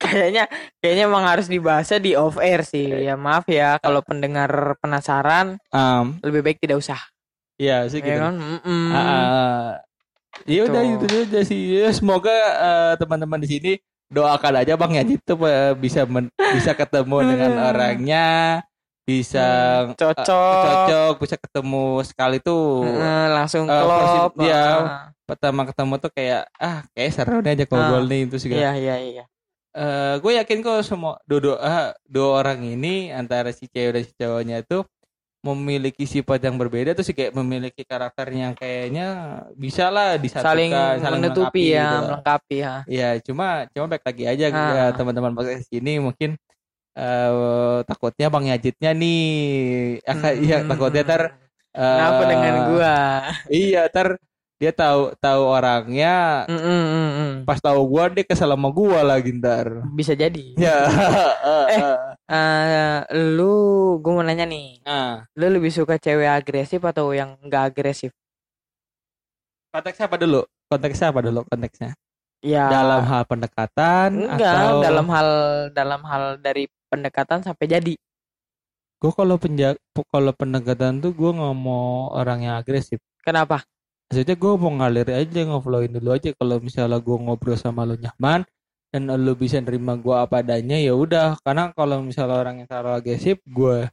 [0.02, 2.88] kayaknya kayaknya emang harus dibahasnya di off air sih.
[3.02, 7.00] Ya maaf ya kalau pendengar penasaran um, lebih baik tidak usah.
[7.56, 8.19] ya sih Ya gitu.
[8.19, 8.34] kan?
[8.36, 8.86] Mm-mm.
[8.89, 9.65] Ah, ah.
[10.43, 11.78] ya udah itu aja sih.
[11.78, 13.71] Ya, semoga eh, teman-teman di sini
[14.12, 18.28] doakan aja bang ya itu eh, bisa men- bisa ketemu dengan orangnya,
[19.08, 19.47] bisa
[19.88, 20.62] Hmm, cocok.
[20.62, 22.84] cocok, bisa ketemu sekali tuh.
[22.86, 23.97] Heeh, langsung Eh, klop.
[24.36, 24.63] persi- iya.
[24.84, 28.56] Ah, pertama ketemu tuh kayak ah kayak seru nih aja ngobrol nih itu juga.
[28.60, 29.24] Iya iya iya.
[29.71, 34.04] Eh, gue yakin kok semua dua dua, ah, dua orang ini antara si cewek dan
[34.04, 34.84] si cowoknya itu
[35.42, 39.06] memiliki sifat yang berbeda tuh sih kayak memiliki karakter yang kayaknya
[39.58, 40.72] bisa lah disatukan, Saling,
[41.18, 42.74] menutupi melengkapi ya, gitu melengkapi ya.
[42.86, 44.70] Ya cuma cuma baik lagi aja Ah.
[44.70, 46.38] ya, teman-teman podcast ini mungkin
[46.92, 49.24] eh takutnya Bang Yajitnya nih
[50.46, 50.70] iya Hmm.
[50.70, 51.22] takutnya ter
[51.72, 52.96] eh, Kenapa dengan gua?
[53.48, 54.08] Iya, ter
[54.62, 57.34] dia tahu tahu orangnya Mm, mm, mm, mm.
[57.50, 59.82] pas tahu gua dia kesel sama gua lagi ntar.
[59.97, 60.54] Bisa jadi.
[60.54, 60.86] Ya.
[61.74, 61.82] Eh.
[62.32, 63.00] Eh,
[63.34, 63.52] lu
[64.00, 64.80] gua mau nanya nih.
[64.88, 68.13] Nah, Lu lebih suka cewek agresif atau yang enggak agresif?
[69.71, 70.41] konteksnya apa dulu?
[70.69, 71.91] Konteksnya apa dulu konteksnya?
[72.39, 72.69] Ya.
[72.69, 75.30] Dalam hal pendekatan enggak atau dalam hal
[75.74, 77.95] dalam hal dari pendekatan sampai jadi.
[79.02, 79.74] gua kalau penja
[80.13, 83.02] kalau pendekatan tuh gua nggak mau orang yang agresif.
[83.26, 83.65] Kenapa?
[84.12, 88.43] Maksudnya gua mau ngalir aja ngeflowin dulu aja kalau misalnya gua ngobrol sama lu nyaman
[88.91, 92.91] dan lu bisa nerima gua apa adanya ya udah karena kalau misalnya orang yang terlalu
[93.00, 93.88] agresif gua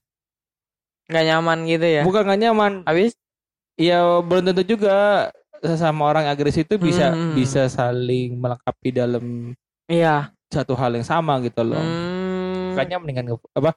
[1.06, 2.02] Nggak nyaman gitu ya?
[2.02, 3.14] bukan gak nyaman Habis?
[3.78, 5.30] ya belum tentu juga
[5.62, 7.38] sesama orang yang agresif itu bisa Hmm.
[7.38, 9.54] bisa saling melengkapi dalam
[9.86, 10.34] Iya.
[10.50, 12.74] satu hal yang sama gitu loh Hmm.
[12.74, 13.70] makanya mendingan apa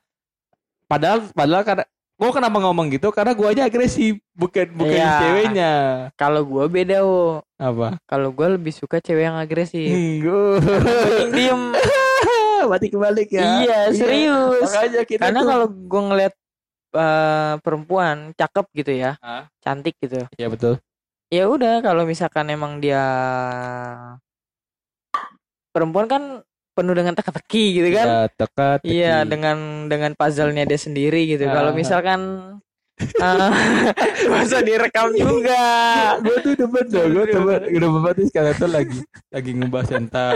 [0.89, 1.85] padahal padahal karena
[2.21, 5.09] gua kenapa ngomong gitu karena gua aja agresif bukan bukan Iya.
[5.09, 5.71] si ceweknya
[6.13, 7.41] Kalau gua beda, wo.
[7.57, 9.89] apa Kalau gua lebih suka cewek yang agresif.
[9.89, 11.61] Mending diem.
[12.69, 14.61] mati kebalik ya Iya, serius.
[14.63, 16.33] makanya kita Karena kalau gua ngeliat
[16.93, 19.49] eh, perempuan cakep gitu ya, Ah.
[19.57, 20.21] cantik gitu.
[20.31, 20.77] ya betul
[21.27, 22.99] Ya udah, kalau misalkan emang dia
[25.71, 26.23] perempuan kan
[26.81, 28.05] penuh dengan teka-teki gitu kan.
[28.05, 29.29] ya tekat Iya, teki.
[29.29, 31.45] dengan dengan puzzle-nya dia sendiri gitu.
[31.45, 31.77] Kalau Ah.
[31.77, 32.19] misalkan
[32.97, 33.49] eh,
[34.29, 35.61] gak usah direkam juga.
[36.19, 40.35] gue tuh demen dong gue demen udah nih sekarang tuh lagi lagi ngebahas tentang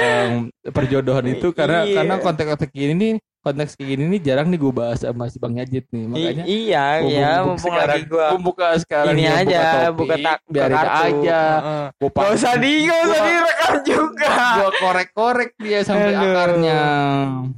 [0.64, 1.96] perjodohan itu karena Iya.
[1.96, 3.14] karena konteks-konteks nih
[3.46, 6.66] konteks kayak gini nih jarang nih gue bahas sama si bang Yajid nih makanya I-
[6.66, 10.16] iya, gua iya, mumpung sekarang- lagi gua gua buka sekarang ini ya, aja, topik, buka
[10.18, 10.98] tak, buka biarin kartu.
[10.98, 11.86] aja Heeh.
[11.96, 14.34] gue Gak usah di, gak usah direkam juga.
[14.58, 16.26] gue korek-korek dia sampai Aduh.
[16.28, 16.82] akarnya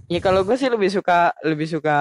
[0.05, 1.97] Ya kalau gue sih lebih suka lebih suka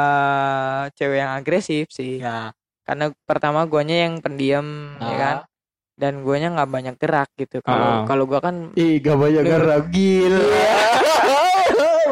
[0.92, 2.18] cewek yang agresif sih.
[2.18, 2.50] ya
[2.82, 5.16] Karena pertama guanya yang pendiam, ya Ah.
[5.16, 5.36] kan.
[5.96, 7.58] Dan guanya nggak banyak gerak gitu.
[7.58, 7.66] Ah.
[7.66, 10.44] Kalau kalau gua kan ih gak banyak gerak gila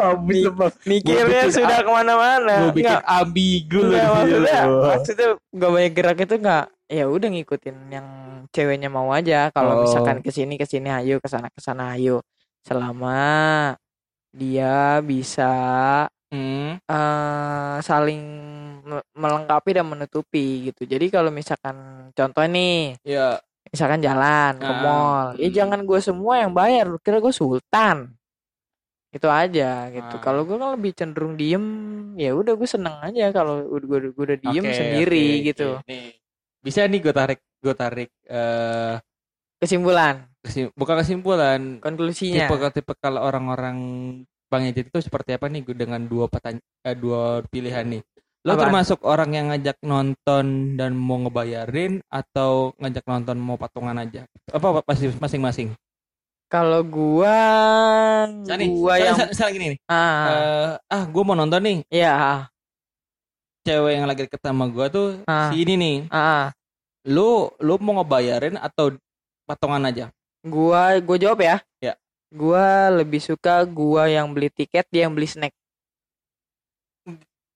[0.07, 0.73] habis lebak.
[0.85, 2.55] mikirnya bikin sudah ke mana-mana.
[2.61, 7.77] Gue bikin Nggak, ambigu sini maksudnya, maksudnya gak banyak gerak itu nggak ya udah ngikutin
[7.89, 8.07] yang
[8.51, 9.49] ceweknya mau aja.
[9.51, 9.83] Kalau Oh.
[9.83, 12.21] misalkan ke sini ke sini ayo ke sana ke sana ayo.
[12.63, 13.75] Selama
[14.31, 15.53] dia bisa
[16.29, 16.83] Hmm.
[16.83, 18.23] eh saling
[18.83, 20.83] me- melengkapi dan menutupi gitu.
[20.83, 21.77] Jadi kalau misalkan
[22.11, 23.39] contoh nih Ya,
[23.71, 25.55] misalkan jalan ke Ah, mall ya hmm.
[25.55, 26.91] jangan gue semua yang bayar.
[26.99, 28.19] Kira gue sultan
[29.15, 30.23] itu aja gitu Ah.
[30.23, 31.65] kalau gue kan lebih cenderung diem
[32.19, 35.87] ya udah gue seneng aja kalau gue gue udah diem Oke, sendiri oke, gitu oke.
[35.87, 36.11] Nih.
[36.59, 38.99] Bisa nih gue tarik gue tarik eh
[39.63, 43.79] kesimpulan kesim- bukan kesimpulan konklusinya tipe tipe kalau orang-orang
[44.51, 46.29] Bang Ejit itu seperti apa nih gue dengan dua
[46.85, 48.03] eh, dua pilihan nih.
[48.45, 48.69] Lo Apaan?
[48.69, 54.29] termasuk orang yang ngajak nonton dan mau ngebayarin atau ngajak nonton mau patungan aja?
[54.53, 54.85] Apa
[55.19, 55.73] masing-masing?
[56.47, 57.37] Kalau gua
[58.31, 59.79] Misalnya nih, gua misalnya- yang misalnya- misalnya gini nih.
[59.87, 61.79] ah eh, ah, gue mau nonton nih.
[61.89, 62.15] ya
[63.65, 65.49] Cewek yang lagi deket sama gue tuh Ah.
[65.49, 65.97] si ini nih.
[66.09, 66.53] ah
[67.05, 68.97] Lu lu mau ngebayarin atau
[69.45, 70.09] patungan aja?
[70.41, 71.95] gua gua jawab ya Ya.
[72.29, 75.53] gua lebih suka gua yang beli tiket dia yang beli snack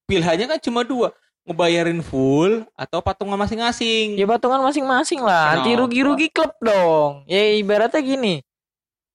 [0.04, 1.12] Pilihannya kan cuma dua,
[1.44, 4.16] ngebayarin full atau patungan masing-masing.
[4.16, 5.80] ya patungan masing-masing lah anti Kenapa?
[5.84, 8.40] rugi-rugi klub dong ya ibaratnya gini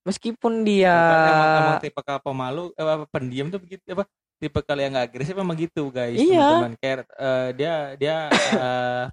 [0.04, 4.04] meskipun dia emang, emang tipe pemalu eh, apa pendiam tuh begitu apa
[4.38, 6.36] tipe kal yang gak agresif emang gitu guys Iya.
[6.36, 6.74] teman-teman.
[6.80, 8.16] Kayak eh, dia dia
[8.68, 9.04] eh,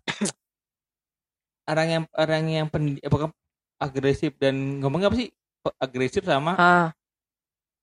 [1.70, 3.30] orang yang orang yang pendiam bukan
[3.78, 5.30] agresif dan ngomong apa sih?
[5.78, 6.88] Agresif sama ah.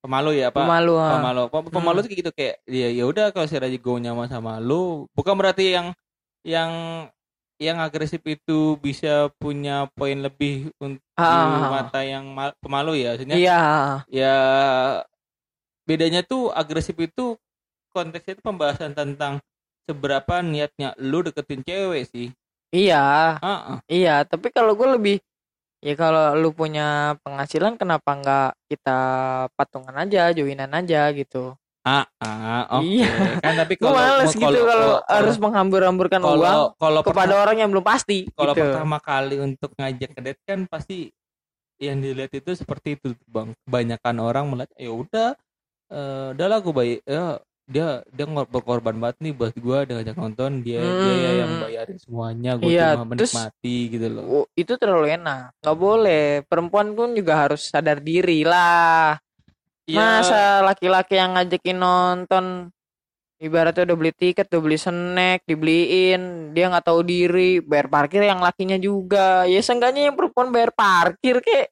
[0.04, 1.14] pemalu ya apa pemalu ah.
[1.18, 1.42] pemalu.
[1.48, 4.60] Pem- pemalu tuh kayak gitu kayak dia ya udah kalau saya lagi gue nyaman sama
[4.60, 5.08] lu.
[5.16, 5.96] Bukan berarti yang
[6.44, 6.72] yang
[7.58, 13.38] yang agresif itu bisa punya poin lebih untuk Ah, mata yang ma- pemalu ya maksudnya?
[13.42, 13.60] Iya
[14.14, 14.36] ya
[15.88, 17.36] bedanya tuh agresif itu
[17.96, 19.42] konteksnya itu pembahasan tentang
[19.88, 22.28] seberapa niatnya lu deketin cewek sih.
[22.76, 23.40] Iya.
[23.40, 23.78] Ah ah.
[23.88, 25.16] Iya, tapi kalau gue lebih
[25.80, 28.98] ya kalau lu punya penghasilan kenapa nggak kita
[29.56, 31.56] patungan aja, joinan aja gitu.
[31.88, 33.40] Ah ah, oke Iya.
[33.40, 37.70] kan tapi kalau males gitu kalau harus menghambur-hamburkan uang kalau kalau kepada pertama, orang yang
[37.72, 38.62] belum pasti kalau gitu.
[38.62, 41.08] pertama kali untuk ngajak ke date kan pasti
[41.78, 45.30] yang dilihat itu seperti itu bang kebanyakan orang melihat ya udah
[45.88, 50.52] eh udahlah gue bayi ya dia dia berkorban banget nih buat gue dia ngajak nonton
[50.62, 51.64] dia dia ya yang Hmm.
[51.64, 55.52] bayarin semuanya gue Iya, cuma terus- menikmati gitu loh Oh, itu terlalu enak.
[55.60, 56.26] Nggak boleh.
[56.44, 59.20] Perempuan pun juga harus sadar diri lah.
[59.88, 60.00] Iya.
[60.04, 62.46] Masa laki-laki yang ngajakin nonton
[63.40, 68.44] ibaratnya udah beli tiket, udah beli snack, dibeliin, dia nggak tahu diri, bayar parkir yang
[68.44, 69.48] lakinya juga.
[69.48, 71.72] Ya seenggaknya yang perempuan bayar parkir kek.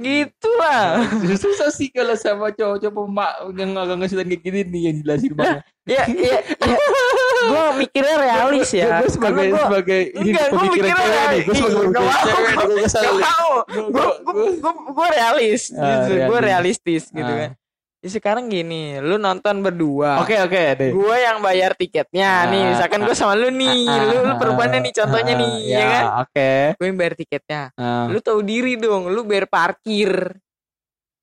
[0.00, 1.04] Gitu lah.
[1.36, 5.60] susah sih kalau sama cowok-cowok pemak yang agak ngasih kayak gini nih yang jelasin banget.
[5.84, 6.76] ya, ya, ya.
[7.42, 8.86] Gue mikirnya realis ya.
[9.00, 11.42] Gue sebagai gua- sebagai ini gua pemikiran mikirnya cewek nih.
[11.42, 11.56] Gue realis.
[11.56, 12.28] sebagai Nggak pemikiran mau.
[12.36, 12.86] cewek nih.
[13.70, 15.80] Gue Gue gua- gue gue realis Ah.
[16.02, 16.42] Gue realis.
[16.42, 17.38] realistis gitu Ah.
[17.40, 17.50] kan.
[18.00, 20.24] Ya, sekarang gini, lu nonton berdua.
[20.24, 20.88] Oke oke deh.
[20.88, 22.62] Gue yang bayar tiketnya Ah, nih.
[22.72, 26.04] Misalkan gue sama lu nih, Ah, lu, lu perempuannya nih contohnya nih, ya, kan?
[26.24, 26.52] Oke.
[26.74, 27.62] Gue yang bayar tiketnya.
[28.08, 30.32] Lu tahu diri dong, lu bayar parkir.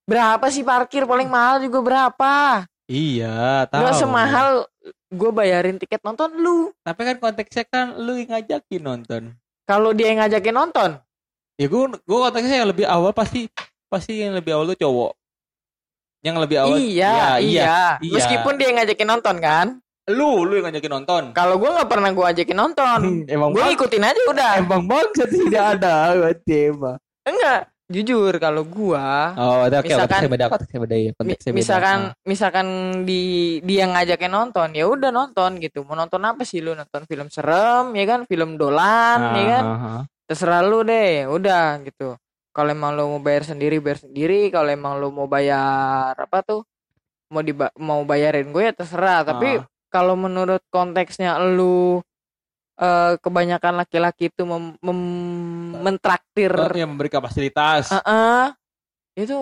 [0.04, 2.34] Berapa sih parkir paling mahal juga berapa?
[2.86, 3.82] Iya, tahu.
[3.82, 4.48] Gak semahal
[5.08, 6.72] gue bayarin tiket nonton lu.
[6.84, 9.22] Tapi kan konteksnya kan lu yang ngajakin nonton.
[9.64, 10.90] Kalau dia yang ngajakin nonton,
[11.58, 13.50] Ya gue gue konteksnya yang lebih awal pasti
[13.90, 15.12] pasti yang lebih awal tuh cowok.
[16.22, 16.76] Yang lebih awal.
[16.78, 18.14] iya, Ya, iya, iya.
[18.14, 19.66] Meskipun dia yang ngajakin nonton kan.
[20.08, 21.22] Lu lu yang ngajakin nonton.
[21.34, 24.52] Kalau gue nggak pernah gue ajakin nonton, emang gue ngikutin aja udah.
[24.56, 26.96] emang bangsa tidak ada berarti emang.
[27.28, 31.58] Enggak, jujur kalau gue Oh, oke, Misalkan- konteksnya beda, konteksnya beda ya, Mi- konteksnya beda.
[31.58, 32.14] misalkan Ah.
[32.22, 32.66] misalkan
[33.02, 33.22] di
[33.60, 35.82] dia ngajakin nonton ya udah nonton gitu.
[35.82, 36.72] Mau nonton apa sih lu?
[36.72, 38.20] Nonton film serem ya kan?
[38.24, 39.64] Film dolan ya kan?
[39.64, 40.02] Ah, ah, ah.
[40.28, 42.12] terserah lu deh udah gitu.
[42.52, 44.48] Kalau emang lu mau bayar sendiri bayar sendiri.
[44.48, 46.68] Kalau emang lu mau bayar apa tuh?
[47.28, 49.24] Mau diba mau bayarin gue ya terserah.
[49.24, 52.04] Tapi kalau menurut konteksnya lu
[52.78, 57.90] eh, kebanyakan laki-laki itu mem, mem- mentraktir yang memberikan fasilitas.
[57.90, 58.54] Heeh.
[59.16, 59.34] itu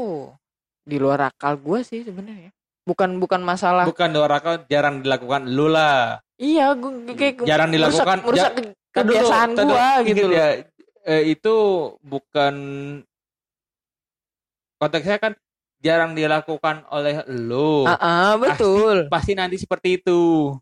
[0.83, 2.49] di luar akal gue sih sebenarnya
[2.83, 6.17] bukan bukan masalah Bukan doraka jarang dilakukan lu lah.
[6.37, 8.25] iya gue kayak Jarang dilakukan.
[8.25, 10.49] merusak, merusak Ja- dulu, kebiasaan gue gitu loh ya,
[11.05, 11.55] eh, itu
[12.01, 12.55] bukan
[14.79, 15.33] konteksnya kan
[15.79, 17.85] jarang dilakukan oleh lu.
[17.85, 20.53] Ah, ah, betul Pasti nanti seperti itu.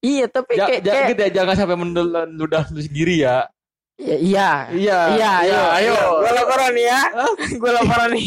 [0.00, 3.46] Iya tapi Ja- kayak, ja- kayak gitu ya, jangan sampai meludah lu sendiri ya.
[3.98, 4.98] iya iya Iya.
[5.10, 7.00] iya ayo ayo gue laporan nih ya
[7.62, 8.26] gue laporan nih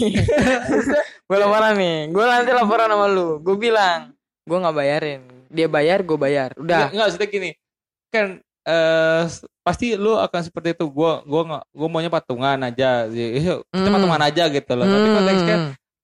[1.27, 4.11] gue laporan nih gue nanti laporan sama lu gue bilang
[4.43, 7.51] gue nggak bayarin dia bayar gue bayar udah enggak maksudnya gini.
[8.07, 8.27] Kan
[8.61, 10.85] eh s- pasti lu akan seperti itu.
[10.85, 13.03] Gua gua nggak gua maunya patungan aja.
[13.07, 13.27] Ya,
[13.63, 13.89] Kita Hmm.
[13.89, 14.83] patungan aja gitu loh.
[14.83, 15.15] Tapi Hmm.
[15.17, 15.57] konteksnya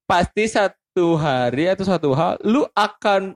[0.03, 3.35] pasti satu hari atau satu hal lu akan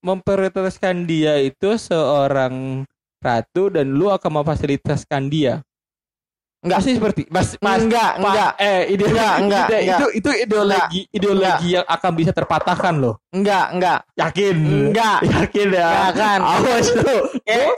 [0.00, 2.84] memprioritaskan dia itu seorang
[3.18, 5.60] ratu dan lu akan memfasilitaskan dia.
[6.58, 6.78] Enggak.
[6.82, 9.94] Pasti seperti mas mas enggak pa- enggak eh ide, Enggak, enggak, ide- enggak.
[9.94, 13.14] itu itu ideologi ideologi yang akan bisa terpatahkan loh.
[13.30, 14.56] enggak enggak Yakin?
[14.90, 15.18] Enggak.
[15.22, 15.86] Yakin ya?
[15.86, 16.38] Enggak akan.
[16.42, 17.18] Awas lu.
[17.46, 17.70] Eh,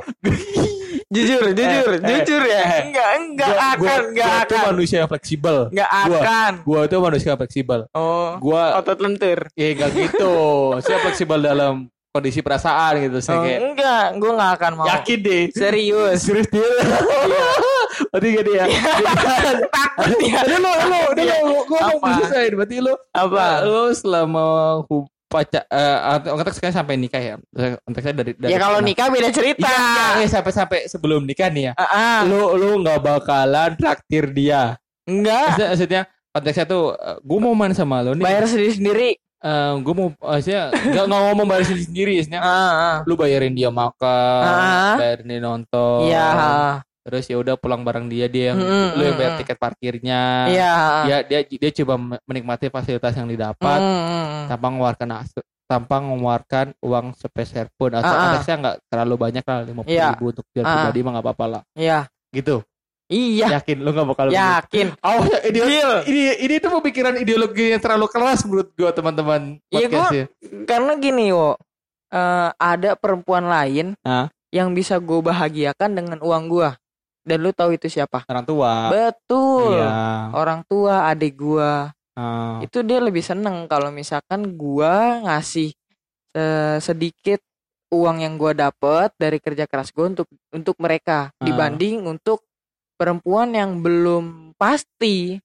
[1.10, 2.82] jujur jujur eh, jujur ya eh.
[2.86, 5.56] enggak enggak Gua- akan gua- enggak gua akan manusia yang fleksibel.
[5.68, 7.80] enggak Gua- akan Gua tuh manusia yang fleksibel.
[7.92, 10.34] oh Gua otot lentur ya enggak gitu.
[10.80, 13.18] Saya fleksibel dalam kondisi perasaan gitu.
[13.22, 15.42] Saya oh, kayak enggak gue enggak akan mau yakin deh.
[15.54, 16.66] serius Serius dia.
[18.10, 18.64] Berarti gak dia.
[19.70, 21.36] takut ya lo, lo, Iya.
[21.44, 22.08] lo, gua mau Apa?
[22.18, 22.44] selesai.
[22.54, 24.44] Berarti lo, apa lo selama
[25.30, 25.96] pacar, eh,
[26.26, 27.34] konteksnya sampai nikah ya.
[27.86, 31.70] Konteksnya dari, dari ya kalau nikah beda cerita Iya, iya, sampai sampai sebelum nikah nih
[31.70, 31.72] ya.
[31.78, 32.18] Ah, ah.
[32.26, 34.74] Lo, lo nggak bakalan traktir dia.
[35.06, 36.82] enggak Maksudnya, maksudnya konteksnya tuh,
[37.20, 38.22] gue mau main sama lo nih.
[38.22, 39.08] bayar sendiri sendiri
[39.80, 42.40] gue mau, maksudnya nggak nggak ngomong bayar sendiri maksudnya.
[42.40, 42.96] ah, ah.
[43.08, 44.96] Lu bayarin dia makan, Ah.
[44.96, 46.04] bayarin dia nonton.
[46.04, 46.28] iya
[47.00, 49.40] Terus ya udah pulang bareng dia dia yang Mm, lu yang mm, bayar mm.
[49.40, 50.22] tiket parkirnya.
[50.46, 50.72] iya
[51.08, 54.44] Dia dia dia coba menikmati fasilitas yang didapat Hmm, hmm, hmm.
[54.46, 55.08] tanpa mengeluarkan
[55.64, 58.20] tanpa mengeluarkan uang sepeser pun atau Ah, ah.
[58.28, 60.08] konteksnya nggak terlalu banyak lah lima puluh Iya.
[60.12, 60.72] ribu untuk dia Ah, ah.
[60.76, 61.98] pribadi mah nggak apa-apa lah iya
[62.30, 62.56] gitu
[63.10, 63.58] iya.
[63.58, 64.94] Yakin lu nggak bakal yakin.
[65.02, 65.92] Oh ideologi Deal.
[66.06, 69.58] ini ini tuh pemikiran ideologi yang terlalu keras menurut gua teman-teman.
[69.68, 70.26] Iya, gua- podcast ya.
[70.64, 71.58] karena gini wo.
[72.08, 74.26] Eh, ada perempuan lain Ah.
[74.50, 76.70] yang bisa gue bahagiakan dengan uang gue
[77.22, 78.26] dan lu tahu itu siapa?
[78.26, 78.90] Orang tua.
[78.90, 79.78] Betul.
[79.78, 79.90] Iya.
[80.32, 81.72] Orang tua adik gue
[82.14, 82.58] Ah.
[82.58, 85.70] itu dia lebih seneng kalau misalkan gue ngasih
[86.30, 87.38] eh, sedikit
[87.90, 91.42] uang yang gue dapet dari kerja keras gue untuk untuk mereka Ah.
[91.42, 92.42] dibanding untuk
[93.00, 95.40] perempuan yang belum pasti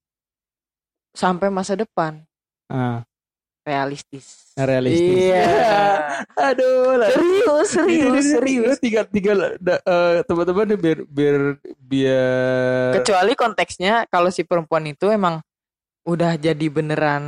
[1.12, 2.20] sampai masa depan
[2.68, 3.08] Ah.
[3.63, 5.48] realistis realistis Iya.
[6.52, 7.10] aduh lah.
[7.10, 8.76] serius serius Ini- ini- serius
[9.08, 11.38] tinggal da- eh, teman-teman biar biar
[11.80, 15.39] biar kecuali konteksnya kalau si perempuan itu emang
[16.04, 17.24] udah jadi beneran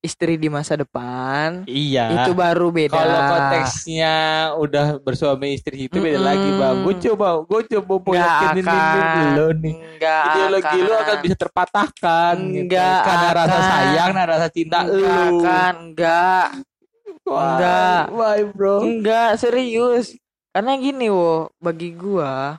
[0.00, 4.14] istri di masa depan iya itu baru beda Kalau konteksnya
[4.56, 6.28] udah bersuami istri itu beda Mm-mm.
[6.28, 6.76] lagi bang.
[6.80, 9.28] Gue coba, gue coba Nggak yakinin akan.
[9.32, 9.74] lo nih.
[9.74, 12.36] enggak Ideologi lo akan bisa terpatahkan.
[12.52, 12.62] gitu.
[12.70, 13.62] Nggak Karena rasa akan.
[13.62, 15.42] sayang dan rasa cinta enggak lo.
[15.42, 16.46] akan enggak
[17.26, 17.42] Why?
[17.58, 18.02] Nggak.
[18.08, 18.76] Why bro?
[18.78, 20.14] enggak serius
[20.50, 22.56] karena gini wo bagi gua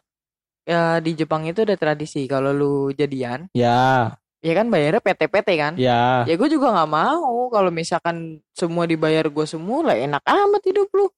[0.67, 4.13] ya di Jepang itu ada tradisi kalau lu jadian Ya,
[4.47, 5.73] ya kan bayarnya PT-PT kan?
[5.75, 6.23] Ya.
[6.23, 10.87] ya gue juga nggak mau kalau misalkan semua dibayar gue semua lah enak amat hidup
[10.95, 11.11] lu.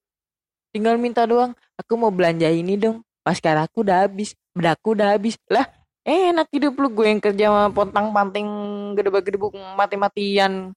[0.73, 5.37] Tinggal minta doang aku mau belanja ini dong maskara aku udah habis bedaku udah habis.
[5.45, 5.69] Lah
[6.01, 8.49] enak hidup lu gue yang kerja sama pontang panting
[8.97, 9.37] gede-gede
[9.77, 10.73] mati-matian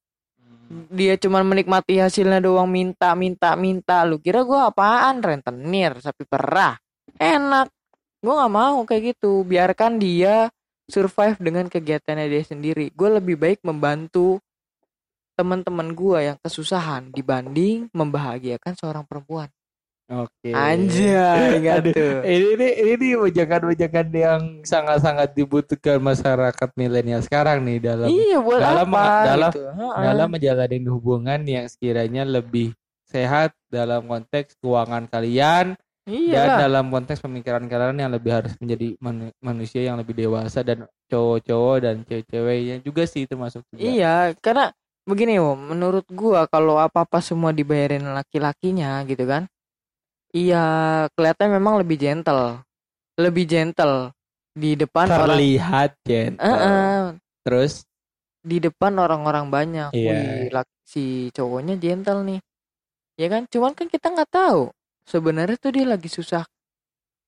[0.89, 4.05] dia cuman menikmati hasilnya doang minta minta minta.
[4.09, 5.21] Lu kira gue apaan?
[5.21, 6.77] Rentenir sapi perah.
[7.21, 7.69] Enak.
[8.23, 9.45] Gue nggak mau kayak gitu.
[9.45, 10.49] Biarkan dia
[10.87, 14.39] survive dengan kegiatannya dia sendiri gue lebih baik membantu
[15.33, 19.49] teman-teman gue yang kesusahan dibanding membahagiakan seorang perempuan
[20.13, 20.53] Oke.
[20.53, 27.81] anjay nggak Aduh, tuh Ini ini ini wejangan-wejangan yang sangat-sangat dibutuhkan masyarakat milenial sekarang nih
[27.81, 29.63] dalam iya buat dalam- apa dalam- gitu.
[29.81, 32.77] Dalam menjalani hubungan yang sekiranya lebih
[33.09, 38.99] sehat dalam konteks keuangan kalian iya dan dalam konteks pemikiran kalian yang lebih harus menjadi
[38.99, 43.93] manu- manusia yang lebih dewasa dan cowok-cowok dan cewek-ceweknya juga sih termasuk juga.
[43.95, 44.65] Iya, karena
[45.07, 49.47] begini Wo, menurut gua kalau apa-apa semua dibayarin laki-lakinya gitu kan.
[50.33, 50.65] Iya,
[51.13, 52.65] kelihatan memang lebih gentle.
[53.21, 54.11] Lebih gentle
[54.57, 56.57] di depan orang terlihat gentle.
[56.57, 57.05] Eh, eh,
[57.45, 57.73] Terus
[58.43, 59.91] di depan orang-orang banyak.
[59.95, 60.11] Iya.
[60.51, 60.51] Wih,
[60.83, 61.05] si
[61.37, 62.41] cowoknya gentle nih.
[63.21, 63.43] Ya kan?
[63.49, 64.73] Cuman kan kita nggak tahu.
[65.05, 66.45] Sebenarnya tuh dia lagi susah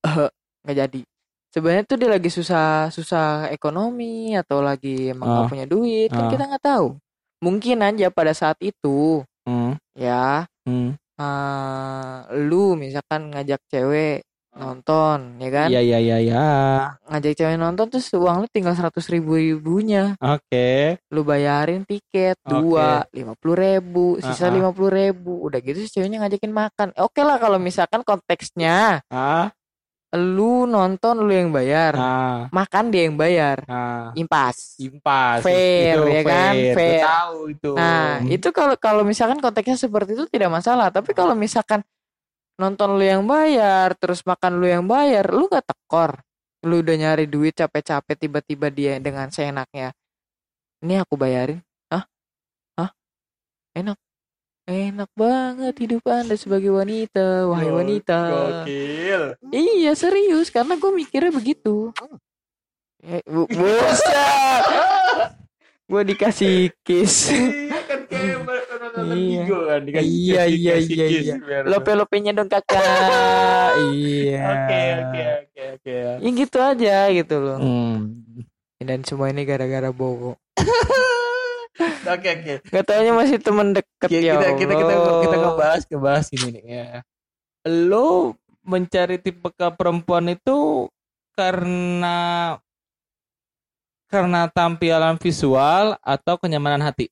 [0.05, 0.29] Eh,
[0.63, 1.01] nggak jadi.
[1.49, 5.51] Sebenarnya tuh dia lagi susah susah ekonomi atau lagi emang nggak Ah.
[5.51, 6.31] punya duit kan Ah.
[6.31, 6.87] kita nggak tahu.
[7.41, 10.97] Mungkin aja pada saat itu hmm, ya hmm.
[11.17, 14.25] eh, lu misalkan ngajak cewek
[14.55, 16.45] nonton ya kan Iya iya iya iya.
[17.07, 20.99] ngajak cewek nonton terus uang lu tinggal seratus ribu ribunya Oke.
[21.11, 26.23] lu bayarin tiket dua lima puluh ribu sisa lima puluh ribu udah gitu si ceweknya
[26.23, 29.51] ngajakin makan oke lah kalau misalkan konteksnya Ah,
[30.15, 33.67] lu nonton lu yang bayar, Nah, makan dia yang bayar.
[33.67, 34.15] nah.
[34.15, 34.79] Impas.
[34.79, 35.43] Impas.
[35.43, 36.55] Fair, ya kan?
[36.55, 37.03] Gue Fair.
[37.03, 37.71] tahu itu.
[37.75, 41.83] Nah, itu kalau kalau misalkan konteksnya seperti itu tidak masalah, tapi kalau misalkan
[42.59, 46.23] nonton lu yang bayar, terus makan lu yang bayar, lu gak tekor.
[46.65, 49.93] Lu udah nyari duit capek-capek tiba-tiba dia dengan seenaknya.
[50.81, 51.61] Ini aku bayarin.
[51.93, 52.05] Hah?
[52.81, 52.91] Hah?
[53.77, 53.99] Enak.
[54.65, 58.19] Enak banget hidup Anda sebagai wanita, wahai wanita.
[58.65, 59.23] Gokil.
[59.53, 61.93] Iya serius karena gue mikirnya begitu.
[63.05, 64.65] Eh, bu- buset.
[65.93, 67.29] gue dikasih kiss.
[69.07, 69.45] Iya nonton.
[69.45, 71.35] Bigo kan dikasih Iya, iya, iya, kiss iya.
[71.39, 72.81] biar- Lope-lopenya dong kakak.
[73.93, 74.41] iya.
[74.47, 75.95] Oke oke oke oke.
[76.19, 77.59] Ya gitu aja gitu loh.
[77.59, 77.99] Hmm.
[78.79, 80.37] Dan semua ini gara-gara Bowo.
[82.05, 82.55] Oke oke.
[82.63, 84.95] Gak taunya masih temen deket Kita ya kita kita kita,
[85.25, 86.87] kita ngebahas ngebahas ini nih ya.
[87.67, 90.87] Lo mencari tipe ke perempuan itu
[91.33, 92.55] karena
[94.07, 97.11] karena tampilan visual atau kenyamanan hati.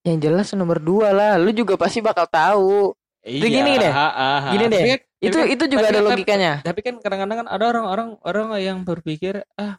[0.00, 1.32] Yang jelas nomor dua lah.
[1.36, 2.96] Lu juga pasti bakal tahu.
[3.20, 3.52] Iya.
[3.52, 3.92] gini deh.
[3.92, 4.50] ha, ha, ha.
[4.50, 4.80] Gini deh.
[4.80, 6.52] Tapi kan- Itu tapi kan- itu juga tapi ada kan- logikanya.
[6.64, 9.76] Tapi kan kadang-kadang kan ada orang-orang orang yang berpikir ah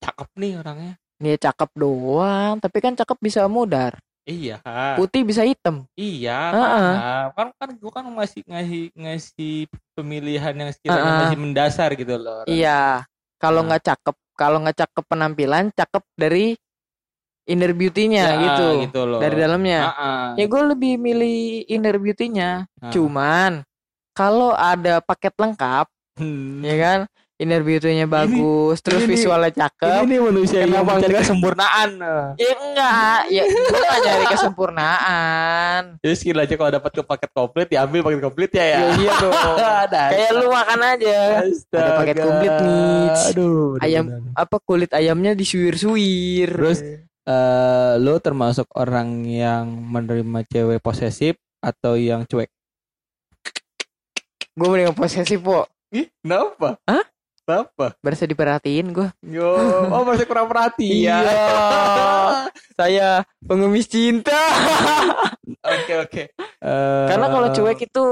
[0.00, 0.92] cakep nih orangnya.
[1.20, 4.00] Dia cakep doang, tapi kan cakep bisa mudar.
[4.24, 4.60] Iya.
[4.96, 5.84] Putih bisa hitam.
[5.92, 6.88] Iya, Heeh.
[6.96, 9.56] nah, kan kan gua kan masih ngasih ngasih
[9.92, 11.20] pemilihan yang sekiranya Heeh.
[11.28, 12.44] masih mendasar gitu loh.
[12.44, 12.48] Ran.
[12.48, 13.04] Iya.
[13.36, 16.56] Kalau nggak cakep, kalau nggak cakep penampilan, cakep dari
[17.48, 18.66] inner beauty-nya Ya, gitu.
[18.84, 19.18] gitu loh.
[19.18, 19.80] Dari dalamnya.
[19.88, 20.24] Heeh.
[20.36, 22.50] Ya gue lebih milih inner beauty-nya.
[22.76, 22.92] Nah.
[22.92, 23.64] Cuman
[24.12, 26.60] kalau ada paket lengkap, Hmm.
[26.60, 26.98] ya kan,
[27.36, 30.02] inner beauty-nya bagus, terus ini- visualnya cakep.
[30.02, 31.90] Ini nih manusia yang mencari kesempurnaan.
[32.34, 35.82] Ya enggak, ya gue gak nyari kesempurnaan.
[35.98, 38.78] Jadi skill aja kalau dapat ke paket komplit diambil paket komplit ya ya.
[38.78, 39.34] Ya iya dong.
[39.88, 41.18] Kayak lu makan aja.
[41.70, 43.06] Ada paket komplit nih.
[43.30, 43.78] Aduh.
[43.78, 44.34] Ayam bener-bener.
[44.36, 46.50] apa kulit ayamnya disuir-suir.
[46.50, 46.78] Terus
[47.28, 52.48] eh lo termasuk orang yang menerima cewek posesif atau yang cuek?
[54.58, 55.68] gue mending posesif po.
[55.94, 56.82] Ih, kenapa?
[56.82, 57.04] Hah?
[57.46, 57.94] Kenapa?
[58.02, 59.08] Berasa diperhatiin gue.
[59.24, 59.54] Yo,
[59.88, 61.22] oh masih kurang perhatian.
[61.22, 61.38] Iya.
[62.78, 64.36] Saya pengemis cinta.
[65.62, 66.22] Oke oke.
[66.34, 68.06] Eh, Karena kalau cuek itu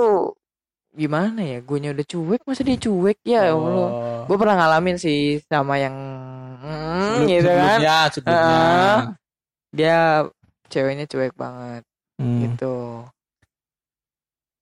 [0.94, 1.58] gimana ya?
[1.60, 3.88] Guanya udah cuek, masa dia cuek ya Allah.
[3.90, 4.20] oh.
[4.24, 5.92] Gue pernah ngalamin sih sama yang
[6.56, 7.60] hmm, Sebelum- gitu kan.
[7.76, 8.42] sebelumnya, sebelumnya.
[8.42, 8.98] Heeh.
[9.70, 9.98] Dia
[10.66, 11.82] ceweknya cuek banget
[12.16, 12.40] Hmm.
[12.42, 12.76] gitu.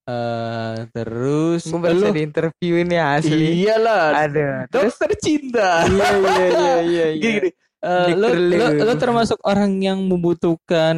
[0.04, 3.64] Eh, terus Gue berasa di interview ini asli.
[3.64, 4.06] Iyalah.
[4.20, 4.48] Ada.
[4.68, 5.68] Terus Dokter cinta.
[5.86, 7.06] iya iya iya iya.
[7.24, 7.48] Gini.
[7.80, 10.96] Eh, lo, lo, lo termasuk orang yang membutuhkan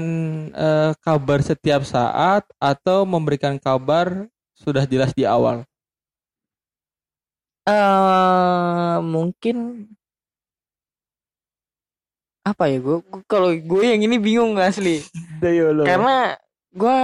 [0.50, 5.62] eh, kabar setiap saat atau memberikan kabar sudah jelas di awal.
[7.66, 9.90] eh mungkin
[12.46, 15.02] apa ya gue kalau gue yang ini bingung asli.
[15.42, 15.82] Dayo lo.
[15.82, 16.38] karena
[16.70, 16.98] gue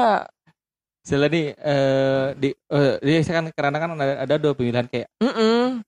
[1.03, 5.11] Misalnya nih eh, di eh, di saya kan karena kan ada, ada dua pilihan kayak
[5.19, 5.83] mm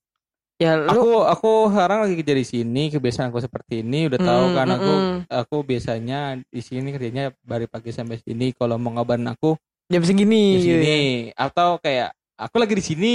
[0.54, 4.44] ya lu aku aku sekarang lagi kerja di sini kebiasaan aku seperti ini udah tahu
[4.46, 4.92] Mm, kan aku
[5.26, 9.58] aku biasanya di sini kerjanya dari pagi sampai sini kalau mau ngabarin aku
[9.90, 10.98] jam segini di gitu sini
[11.30, 11.50] ya.
[11.50, 13.14] atau kayak aku lagi di sini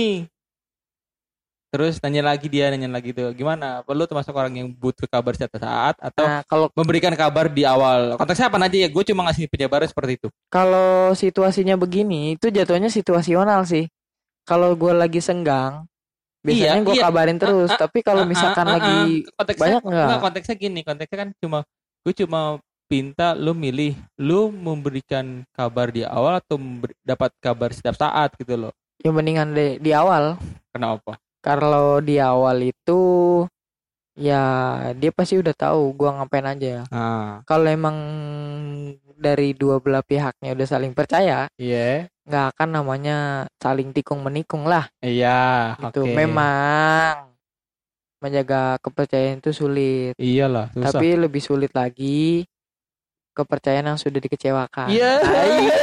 [1.70, 3.86] terus nanya lagi dia nanya lagi tuh gimana?
[3.86, 8.18] Perlu termasuk orang yang butuh kabar setiap saat atau nah kalau memberikan kabar di awal?
[8.18, 10.28] Konteksnya apa aja ya gue cuma ngasih penjabaran seperti itu.
[10.50, 13.86] Kalau situasinya begini itu jatuhnya situasional sih.
[14.50, 15.86] Kalau gue lagi senggang
[16.42, 17.04] biasanya Iya, gue iya.
[17.06, 17.70] kabarin terus.
[17.70, 19.32] Ah, ah, tapi kalau Ah, misalkan ah, ah, lagi ah.
[19.38, 20.06] konteksnya banyak nggak?
[20.10, 21.60] enggak, konteksnya gini konteksnya kan cuma
[22.02, 22.42] gue cuma
[22.90, 26.58] pinta lu milih lu memberikan kabar di awal atau
[27.06, 28.74] dapat kabar setiap saat gitu loh.
[29.06, 30.42] Yang mendingan di, di awal.
[30.74, 33.02] Kenapa kalau di awal itu
[34.20, 34.44] ya
[35.00, 37.96] dia pasti udah tahu gua ngapain aja nah kalau emang
[39.20, 42.08] dari dua belah pihaknya udah saling percaya iya.
[42.24, 43.18] nggak akan namanya
[43.60, 44.88] saling tikung menikung lah.
[45.04, 46.16] Iya itu oke.
[46.16, 47.36] memang
[48.24, 50.14] menjaga kepercayaan itu sulit.
[50.16, 50.96] Iyalah susah.
[50.96, 52.48] Tapi lebih sulit lagi
[53.36, 54.88] kepercayaan yang sudah dikecewakan.
[54.92, 55.14] Iya.
[55.24, 55.76] Ah, iya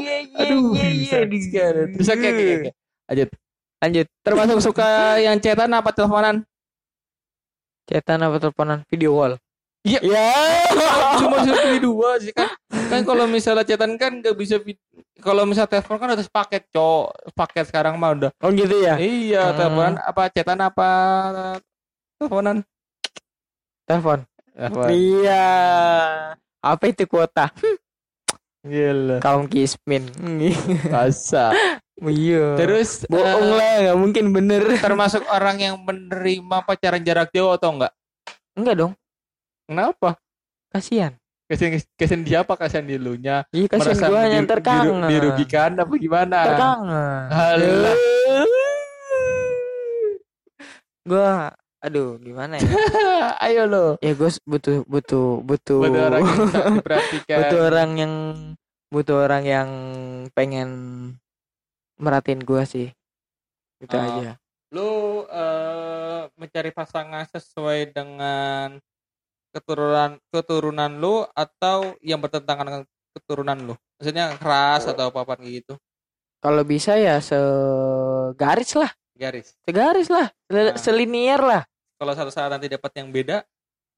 [0.00, 1.40] iya iya Aduh, iya, bisa iya.
[2.04, 2.72] sekali.
[3.78, 4.06] Lanjut.
[4.22, 6.42] Termasuk suka yang chatan apa teleponan?
[7.84, 9.36] chatan apa teleponan video call
[9.84, 10.00] Iya.
[10.00, 10.32] ya
[11.20, 12.48] Cuma pilih dua sih kan.
[12.88, 14.56] Kan kalau misalnya chatan kan nggak bisa
[15.20, 17.12] kalau misalnya telepon kan harus paket, cok.
[17.36, 18.30] Paket sekarang mah udah.
[18.40, 19.56] oh gitu ya Iya, Hmm.
[19.60, 20.88] teleponan apa chatan apa
[22.16, 22.56] teleponan?
[23.84, 24.86] telepon Telepon.
[24.88, 25.46] Iya.
[26.64, 27.52] Apa itu kuota?
[28.64, 29.20] Gila.
[29.20, 30.08] Kaum Kismin.
[30.88, 31.52] Kasar.
[31.96, 32.58] Iya.
[32.58, 34.62] Terus bohong eh, lah, nggak mungkin bener.
[34.82, 37.92] termasuk orang yang menerima pacaran jarak jauh atau enggak?
[38.54, 38.92] Enggak dong,
[39.64, 40.18] Kenapa?
[40.68, 41.14] kasihan.
[41.44, 42.56] Kasihan kasihan dia apa?
[42.56, 43.46] Kasihan di lu nya?
[43.50, 45.06] Iya kasihan Merasa gua yang terkangen.
[45.06, 46.36] diru- dirugikan apa gimana?
[46.50, 47.24] Terkangen.
[47.30, 47.96] Alah.
[51.04, 51.52] Gua
[51.84, 52.64] aduh gimana ya?
[53.44, 54.00] Ayo lo.
[54.00, 56.40] ya gue butuh butuh butuh Buat orang yang
[57.44, 58.12] butuh orang yang
[58.88, 59.68] butuh orang yang
[60.32, 60.68] pengen
[62.04, 62.92] merhatiin gua sih.
[63.80, 64.04] Gitu Oh.
[64.04, 64.36] aja.
[64.70, 64.90] Lu
[65.24, 68.76] eh, mencari pasangan sesuai dengan
[69.50, 72.82] keturunan keturunan lu atau yang bertentangan dengan
[73.12, 73.74] keturunan lu?
[73.96, 75.74] Maksudnya keras atau apa-apa kayak gitu?
[76.38, 79.56] Kalau bisa ya segaris lah, Garis.
[79.64, 80.76] segaris lah, sel- Nah.
[80.76, 81.62] selinier lah.
[81.96, 83.46] Kalau satu saat nanti dapat yang beda,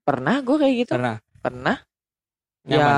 [0.06, 0.92] Pernah gue kayak gitu?
[0.94, 1.76] karena Pernah.
[2.62, 2.86] nyaman.
[2.86, 2.94] Ya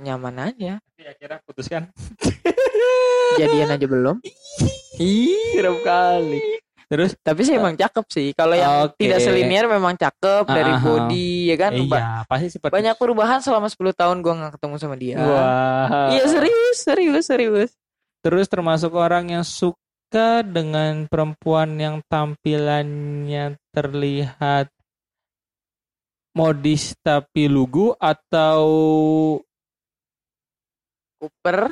[0.00, 0.72] nyaman aja.
[0.80, 1.82] Tapi akhirnya putuskan.
[3.38, 4.16] Jadian aja belum.
[5.00, 6.40] Ih, serem kali.
[6.92, 8.28] Terus Tapi sih emang cakep sih.
[8.36, 9.00] Kalau yang Oke.
[9.00, 11.72] tidak selinier memang cakep dari Ah, body ya kan.
[11.88, 15.16] Ba- iya, pasti seperti Banyak perubahan selama 10 tahun gua nggak ketemu sama dia.
[15.16, 16.12] Wah.
[16.12, 17.70] Iya serius, serius, serius.
[18.20, 24.68] Terus termasuk orang yang suka dengan perempuan yang tampilannya terlihat
[26.36, 28.60] modis tapi lugu atau
[31.22, 31.70] Cooper,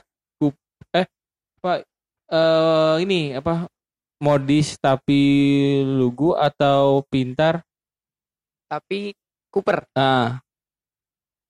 [1.65, 3.69] eh ini apa
[4.21, 5.21] modis tapi
[5.85, 7.61] lugu atau pintar?
[8.71, 9.11] tapi
[9.51, 9.83] Cooper.
[9.99, 10.39] Ah,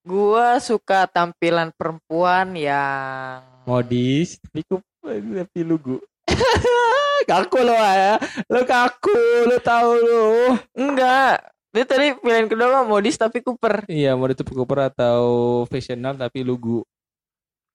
[0.00, 6.00] Gua suka tampilan perempuan yang modis tapi ku- tapi lugu.
[7.28, 8.16] kaku lo ya.
[8.48, 9.12] Lo kaku,
[9.44, 10.24] lo tahu lo.
[10.72, 11.44] enggak.
[11.76, 13.84] Dia tadi pilihan kedua modis tapi Cooper.
[13.86, 15.20] Iya, modis tapi Cooper atau
[15.68, 16.80] fashional tapi lugu.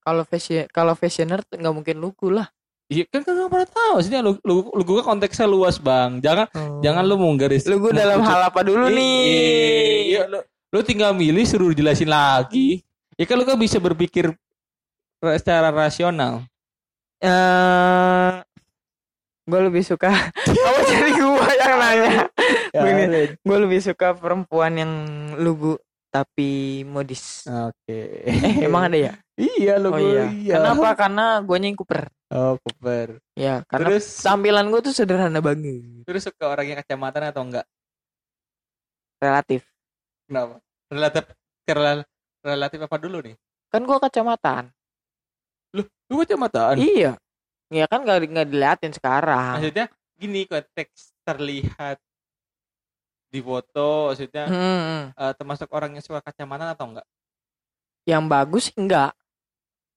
[0.06, 2.45] Kalau fashion kalau fashioner tuh nggak mungkin lugu lah.
[2.86, 3.91] Iya kan kan nggak pernah tahu.
[3.97, 6.22] Maksudnya lu lu lu gua konteksnya luas bang.
[6.22, 6.45] Jangan
[6.80, 10.14] jangan lu mau garis lugu dalam hal apa dulu nih?
[10.14, 12.86] Iya, lu, lu tinggal milih suruh jelasin lagi.
[13.18, 14.30] Ya kan lu kan bisa berpikir
[15.18, 16.45] ra- secara rasional.
[17.18, 18.32] Eh,
[19.45, 20.14] gue lebih suka
[20.45, 22.14] kamu jadi gua yang nanya.
[22.70, 24.91] Begini, gue lebih suka perempuan yang
[25.38, 25.82] lugu
[26.16, 26.51] tapi
[26.82, 27.43] modis.
[27.45, 27.91] oke
[28.24, 29.13] Eh, emang ada ya?
[29.36, 30.32] iya lu Oh iya.
[30.32, 30.95] iya Kenapa?
[30.95, 32.07] Karena gue yang Cooper.
[32.32, 36.07] oh Cooper Ya, karena terus tampilan gue tuh sederhana banget.
[36.07, 37.68] terus suka orang yang kacamata atau enggak
[39.18, 39.61] Relatif.
[40.26, 41.24] kenapa relatif
[41.66, 42.07] rel-
[42.41, 43.36] relatif apa dulu nih
[43.68, 44.66] Kan gue kacamataan.
[45.76, 45.84] lu
[46.16, 47.18] kacamataan Iya.
[47.68, 49.57] Ya kan gak, nggak diliatin sekarang.
[49.57, 49.86] maksudnya
[50.16, 51.97] gini konteks terlihat
[53.36, 57.07] di foto maksudnya Hmm, eh, termasuk orang yang suka kacamata atau enggak
[58.05, 59.11] Yang bagus enggak.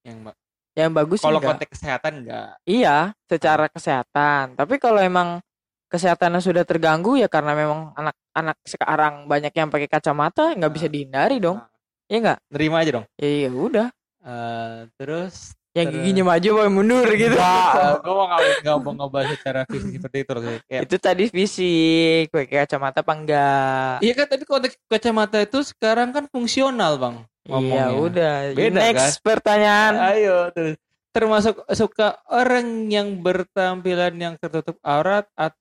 [0.01, 0.37] yang ba-
[0.73, 1.49] Yang bagus kalau enggak.
[1.55, 4.55] konteks kesehatan enggak Iya, secara kesehatan.
[4.55, 5.39] Tapi kalau emang
[5.87, 10.93] kesehatannya sudah terganggu ya karena memang anak-anak sekarang banyak yang pakai kacamata nggak bisa Nah.
[10.93, 11.57] dihindari dong.
[11.57, 11.69] Nah,
[12.05, 12.39] Iya nggak?
[12.49, 13.87] nerima aja dong Ya iya udah.
[14.19, 17.29] Eh, terus Yang Terus- giginya maju pakai mundur gitu.
[17.31, 20.31] Enggak, gue mau nggak mau ngebahas secara fisik seperti itu
[20.65, 23.93] kayak Itu tadi fisik, pakai kacamata apa enggak?
[24.01, 27.85] iya kan tapi konteks kacamata itu sekarang kan fungsional bang Iya ngomongnya.
[27.95, 28.33] udah.
[28.51, 29.93] Beda, Next pertanyaan.
[30.09, 30.73] ayo terus
[31.09, 35.53] termasuk suka orang yang bertampilan yang tertutup aurat at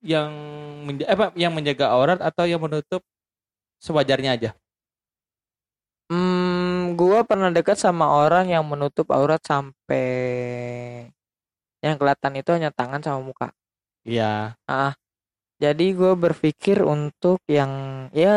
[0.00, 0.30] yang
[0.82, 3.02] menja- apa yang menjaga aurat atau yang menutup
[3.76, 4.50] sewajarnya aja
[6.08, 6.57] Hmm,
[6.96, 10.06] gua pernah dekat sama orang yang menutup aurat sampai
[11.82, 13.48] yang kelihatan itu hanya tangan sama muka.
[14.04, 14.56] iya
[15.58, 17.70] Jadi gue berpikir untuk yang
[18.14, 18.34] ya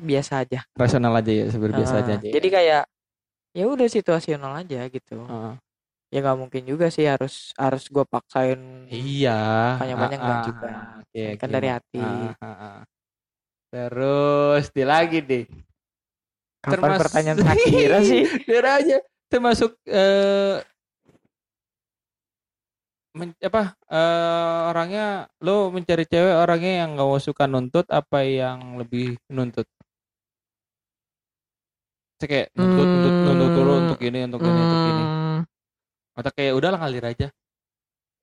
[0.00, 0.60] biasa aja.
[0.80, 2.32] rasional aja ya seperti biasa Ah, aja ya.
[2.32, 2.82] Jadi kayak
[3.56, 5.14] ya udah situasional aja gitu.
[5.28, 5.54] Heeh.
[6.12, 8.60] Ya nggak mungkin juga sih harus harus gue paksain.
[8.94, 9.30] iya
[9.80, 10.68] Banyak-banyak Ah, ah, juga.
[10.80, 11.98] ah, oke, Kan dari hati.
[12.00, 12.76] Ah, ah, ah.
[13.72, 15.44] terus di lagi deh
[16.66, 18.22] Kapan Termas- pertanyaan terakhir sih?
[18.50, 20.58] Aja termasuk eh
[23.14, 25.06] men- apa eh, orangnya
[25.42, 29.66] lo mencari cewek orangnya yang mau suka nuntut apa yang lebih nuntut
[32.16, 35.38] Saya kayak nuntut nuntut nuntut dulu Hmm, untuk ini untuk ini untuk ini Hmm,
[36.16, 37.28] atau kayak udahlah ngalir aja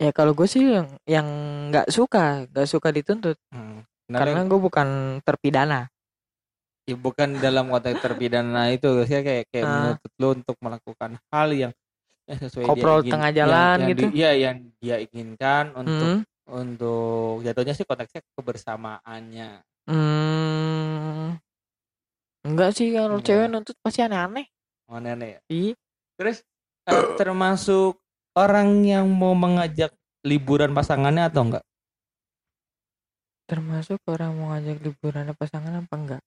[0.01, 1.27] ya kalau gue sih yang yang
[1.69, 3.85] nggak suka, nggak suka dituntut hmm.
[4.11, 4.87] karena gue bukan
[5.23, 5.87] terpidana.
[6.83, 9.71] Ya bukan dalam konteks terpidana itu saya kayak kayak Ah.
[9.73, 11.71] menuntut lo untuk melakukan hal yang
[12.23, 14.01] yang sesuai Koprol dia tengah yang- jalan yang gitu.
[14.01, 16.21] di- iya yang dia inginkan untuk Hmm.
[16.45, 19.49] untuk jatuhnya sih konteksnya kebersamaannya
[19.83, 21.35] Hmm.
[22.43, 23.27] Enggak sih kalau Enggak.
[23.29, 24.47] cewek nuntut pasti aneh-aneh.
[24.85, 25.73] oh nenek ya Iya.
[26.15, 26.37] terus
[26.83, 27.95] eh, termasuk
[28.33, 31.63] orang yang mau mengajak liburan pasangannya atau enggak?
[33.43, 36.21] Termasuk orang mau ngajak liburan pasangan apa enggak?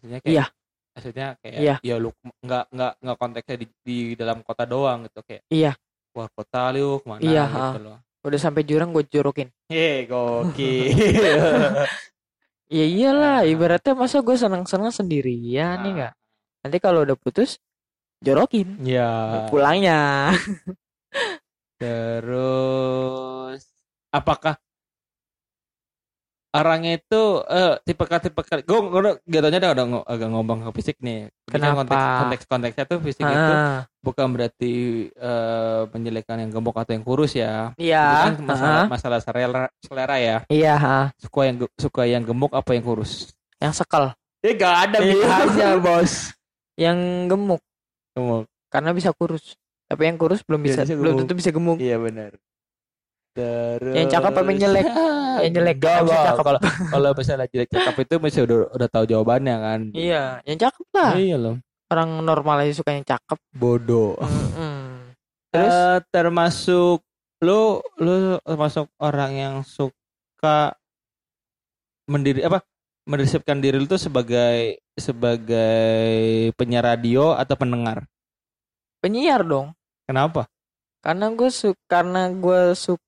[0.00, 0.44] Maksudnya kayak Iya.
[0.90, 1.76] Maksudnya kayak Iya.
[1.84, 5.72] ya lu enggak enggak enggak konteksnya di, di dalam kota doang gitu kayak Iya.
[6.10, 7.98] keluar kota lu ke mana Iya, gitu loh.
[8.20, 9.48] Udah sampai jurang gue jorokin.
[9.68, 10.88] Hei, gokil.
[12.70, 13.50] Ya iyalah, Ah.
[13.50, 15.92] ibaratnya masa gue seneng-seneng sendirian nih Ah.
[15.92, 16.12] enggak.
[16.62, 17.58] Nanti kalau udah putus
[18.22, 19.44] jorokin ya.
[19.50, 20.30] pulangnya.
[21.80, 23.62] Terus
[24.10, 24.54] apakah
[26.50, 31.30] orangnya itu eh tipe tipe gue gue jatuhnya udah, udah agak ngomong ke fisik nih.
[31.46, 31.82] Kenapa?
[31.86, 34.72] konteks konteks konteksnya tuh fisik itu Ah, bukan berarti
[35.14, 37.70] eh, menjelekkan yang gemuk atau yang kurus ya.
[37.78, 38.02] Iya.
[38.02, 40.36] Itu kan masalah ah, masalah selera, selera ya.
[40.50, 40.74] Iya.
[41.22, 43.30] Suka yang suka yang gemuk apa yang kurus?
[43.60, 44.10] yang sekel.
[44.40, 45.28] Ya gak ada Iya.
[45.46, 46.32] aja bos.
[46.74, 46.98] Yang
[47.28, 47.62] gemuk
[48.16, 48.48] Gemuk.
[48.72, 49.54] karena bisa kurus.
[49.90, 51.78] Tapi yang kurus belum bisa, Bisa belum tentu bisa gemuk.
[51.78, 52.34] Iya benar.
[53.30, 54.86] Terus Yang cakep apa yang jelek?
[55.44, 56.44] Yang jelek kan bisa cakep.
[56.44, 56.60] Kalau
[56.90, 59.80] kalau misalnya jelek cakep itu mesti udah udah tahu jawabannya kan.
[59.94, 61.12] Iya, yang cakep lah.
[61.16, 61.54] Iya loh.
[61.88, 63.38] Orang normal aja suka yang cakep.
[63.54, 64.18] Bodoh.
[65.54, 67.02] Terus Eh, termasuk
[67.40, 70.76] lu lu termasuk orang yang suka
[72.06, 72.60] mendiri apa
[73.08, 76.04] mendeskripsikan diri lu tuh sebagai sebagai
[76.54, 78.04] penyiar radio atau pendengar.
[79.00, 79.72] penyiar dong.
[80.04, 80.44] Kenapa?
[81.00, 83.00] Karena gue suka karena gue suka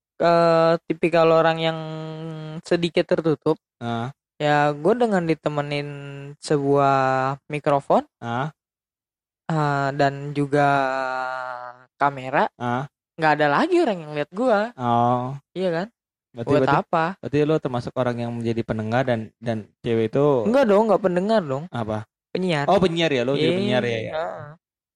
[0.86, 1.78] tipikal orang yang
[2.62, 3.58] sedikit tertutup.
[3.78, 4.10] Nah,
[4.40, 5.88] Ya gue dengan ditemenin
[6.42, 6.98] sebuah
[7.46, 8.50] mikrofon ah,
[9.46, 10.66] eh, dan juga
[11.94, 12.50] kamera,
[13.14, 15.38] nggak ada lagi orang yang lihat gue, oh.
[15.54, 15.86] iya kan?
[16.32, 17.04] Berarti, Buat berarti, apa?
[17.22, 21.40] berarti lu termasuk orang yang menjadi pendengar dan dan cewek itu Enggak dong, nggak pendengar
[21.44, 22.08] dong, apa?
[22.34, 22.66] penyiar.
[22.66, 23.92] Oh penyiar ya, lu jadi Iya, penyiar ya.
[23.94, 24.12] ya.
[24.16, 24.44] heeh.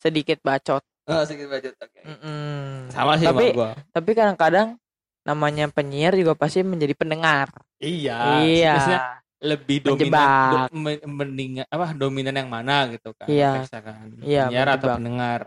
[0.02, 0.82] Sedikit bacot.
[1.06, 2.00] Oh, sedikit budget, oke.
[2.02, 2.90] Mm-mm.
[2.90, 3.70] Sama sih Tapi- sama gua.
[3.94, 4.74] Tapi kadang-kadang
[5.26, 7.50] namanya penyiar juga pasti menjadi pendengar.
[7.76, 8.46] Iya.
[8.46, 8.72] iya.
[8.78, 9.02] Maksudnya
[9.36, 13.26] lebih dominan do, mendingan apa dominan yang mana gitu kan.
[13.26, 13.66] Iya.
[13.68, 14.06] kan.
[14.22, 14.96] Iya, Penyiar atau menjebak.
[14.96, 15.40] pendengar.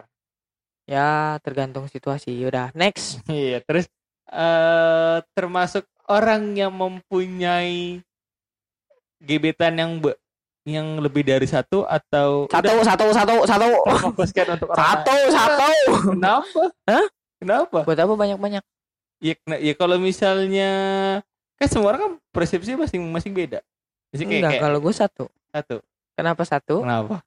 [0.83, 1.09] Ya,
[1.39, 2.35] tergantung situasi.
[2.43, 3.23] Udah, next.
[3.31, 3.87] Iya, terus
[4.29, 8.03] eh termasuk orang yang mempunyai
[9.17, 10.19] gebetan yang be-
[10.63, 13.67] yang lebih dari satu atau Satu, satu, satu, satu.
[13.79, 15.33] udah fokuskan untuk orang Satu, lain.
[15.33, 15.69] satu.
[16.13, 16.61] Kenapa?
[16.85, 17.05] Hah?
[17.39, 17.77] Kenapa?
[17.81, 18.63] Buat apa banyak-banyak?
[19.19, 20.71] Ya, ya kalau misalnya
[21.59, 23.59] kan semua orang kan persepsi masing-masing beda.
[24.15, 25.25] Jadi kayak, Enggak, kayak kalau gue satu.
[25.51, 25.75] satu.
[26.15, 26.75] Kenapa satu?
[26.81, 27.19] Kenapa?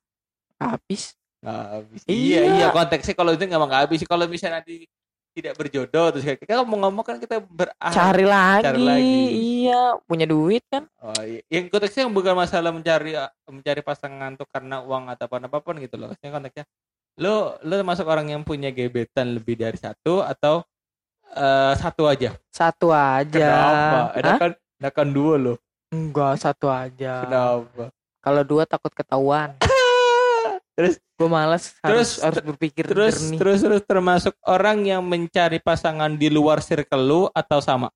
[0.57, 1.13] Habis.
[1.45, 2.01] Nggak habis.
[2.09, 2.17] Iya.
[2.17, 4.01] Iya, iya konteksnya kalau itu nggak habis.
[4.09, 4.89] Kalau misalnya nanti
[5.33, 8.65] tidak berjodoh terus kayak kita mau ngomong kan kita ber Cari lagi.
[8.69, 9.17] cari lagi.
[9.65, 10.85] Iya, punya duit kan?
[11.01, 11.41] Oh, iya.
[11.49, 13.17] Yang konteksnya bukan masalah mencari
[13.49, 16.13] mencari pasangan tuh karena uang atau apa apa pun gitu loh.
[16.13, 16.65] Maksudnya konteksnya
[17.21, 20.65] lo lo termasuk orang yang punya gebetan lebih dari satu atau
[21.33, 22.31] eh, satu aja.
[22.53, 23.49] Satu aja.
[23.49, 23.99] Kenapa?
[24.17, 24.39] Ada Hah?
[24.39, 24.53] kan
[24.93, 25.57] kan dua loh.
[25.93, 27.25] Enggak, satu aja.
[27.25, 27.93] Kenapa?
[28.23, 29.57] Kalau dua takut ketahuan.
[30.77, 33.39] Terus Gue males Terus- harus berpikir terus jernih.
[33.39, 37.95] terus terus termasuk orang yang mencari pasangan di luar circle lu atau sama.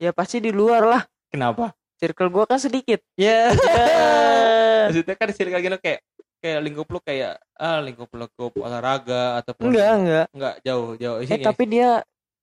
[0.00, 1.02] Ya pasti di luar lah.
[1.28, 1.76] Kenapa?
[2.00, 3.04] Circle gue kan sedikit.
[3.12, 3.52] Ya.
[3.52, 3.84] Ya.
[4.88, 6.00] Maksudnya kan circle gitu kayak
[6.40, 10.26] kayak lingkup lu kayak ah lingkup lingkup olahraga ataupun enggak, enggak.
[10.32, 12.00] enggak jauh jauh Eh tapi dia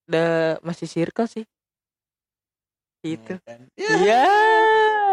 [0.08, 1.44] udah masih circle sih.
[3.04, 3.38] Itu.
[3.44, 3.68] kan.
[3.78, 4.24] Iya.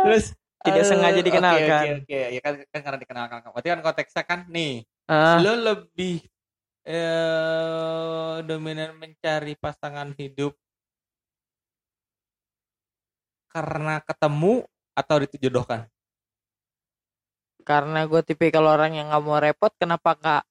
[0.07, 0.25] Terus
[0.65, 1.83] Tidak eh, sengaja oke, dikenalkan.
[1.85, 3.37] Oke oke ya kan kan karena dikenalkan.
[3.53, 6.25] Berarti kan konteksnya kan nih, Ah, lu lebih
[6.85, 10.57] eh dominan mencari pasangan hidup
[13.53, 14.65] karena ketemu
[14.97, 15.85] atau dijodohkan?
[17.65, 20.43] karena gue tipikal orang yang nggak mau repot, kenapa nggak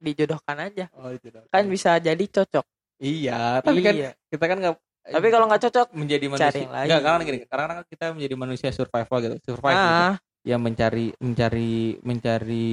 [0.00, 0.88] dijodohkan aja?
[0.96, 1.52] Oh, dijodohkan.
[1.52, 2.64] Kan bisa jadi cocok.
[3.02, 4.10] Iya, tapi kan Iya.
[4.30, 4.74] kita kan nggak
[5.04, 6.86] Tapi kalau nggak cocok, menjadi cari manusia yang lain.
[6.88, 10.00] Enggak, karena gini, karena kan kita menjadi manusia survival gitu, survive gitu.
[10.00, 10.16] ah,
[10.48, 12.72] yang mencari mencari mencari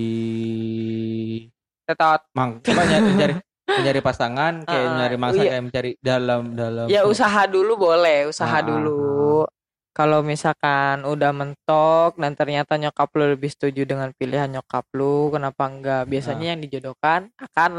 [1.84, 2.22] tetot.
[2.32, 3.34] mang apa nyari mencari
[3.68, 5.52] mencari pasangan kayak Ah, mencari mangsa iya.
[5.52, 9.44] kayak mencari dalam dalam Ya usaha dulu boleh, usaha Ah, dulu.
[9.92, 15.68] Kalau misalkan udah mentok dan ternyata nyokap lu lebih setuju dengan pilihan nyokap lu, kenapa
[15.68, 16.08] enggak?
[16.08, 17.72] Biasanya yang dijodohkan akan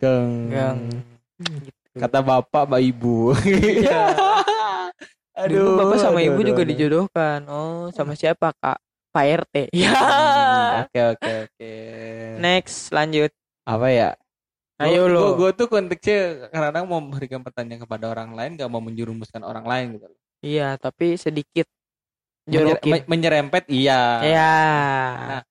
[0.00, 1.11] Geng.
[1.44, 1.76] Langgeng.
[1.94, 4.02] kata bapak mbak ibu Iya.
[5.48, 6.70] Dulu bapak sama aduh, ibu aduh, juga aduh.
[6.70, 7.38] dijodohkan.
[7.46, 8.78] Oh, sama siapa kak?
[9.08, 9.54] Pak RT.
[9.76, 9.92] Ya.
[9.92, 11.72] Hmm, oke oke oke
[12.38, 13.30] Next, lanjut.
[13.62, 14.10] apa ya
[14.76, 15.36] Ayo lo.
[15.36, 19.86] gue tuh konteksnya kadang mau memberikan pertanyaan kepada orang lain gak mau menjerumuskan orang lain
[19.94, 20.06] gitu
[20.42, 21.70] Iya, tapi sedikit
[22.42, 23.06] Menyer- jorokin.
[23.06, 24.54] menyerempet iya Ya.
[25.14, 25.42] Nah,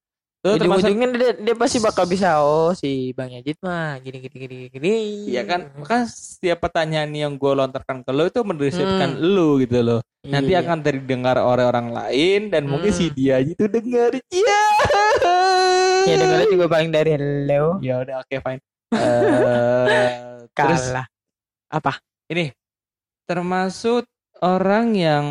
[0.41, 4.35] Lu termasuk Ujung-ujungnya dia, dia pasti bakal bisa oh si Bang Yajid mah gini gini
[4.41, 4.93] gini gini.
[5.29, 9.21] Iya kan, kan setiap pertanyaan yang gue lontarkan ke lo itu mendeskripsikan Hmm.
[9.21, 10.01] lu gitu loh.
[10.25, 10.65] Nanti Iya.
[10.65, 12.97] akan terdengar oleh orang lain dan mungkin Hmm.
[12.97, 14.17] si dia itu dengar.
[14.33, 14.61] Iya.
[16.09, 17.77] Ya dengarnya juga paling dari hello.
[17.85, 18.61] Ya udah oke fine.
[18.97, 20.09] Eh,
[20.57, 21.05] terus Kalah.
[21.69, 22.01] Apa?
[22.33, 22.49] ini
[23.29, 24.09] termasuk
[24.41, 25.25] orang yang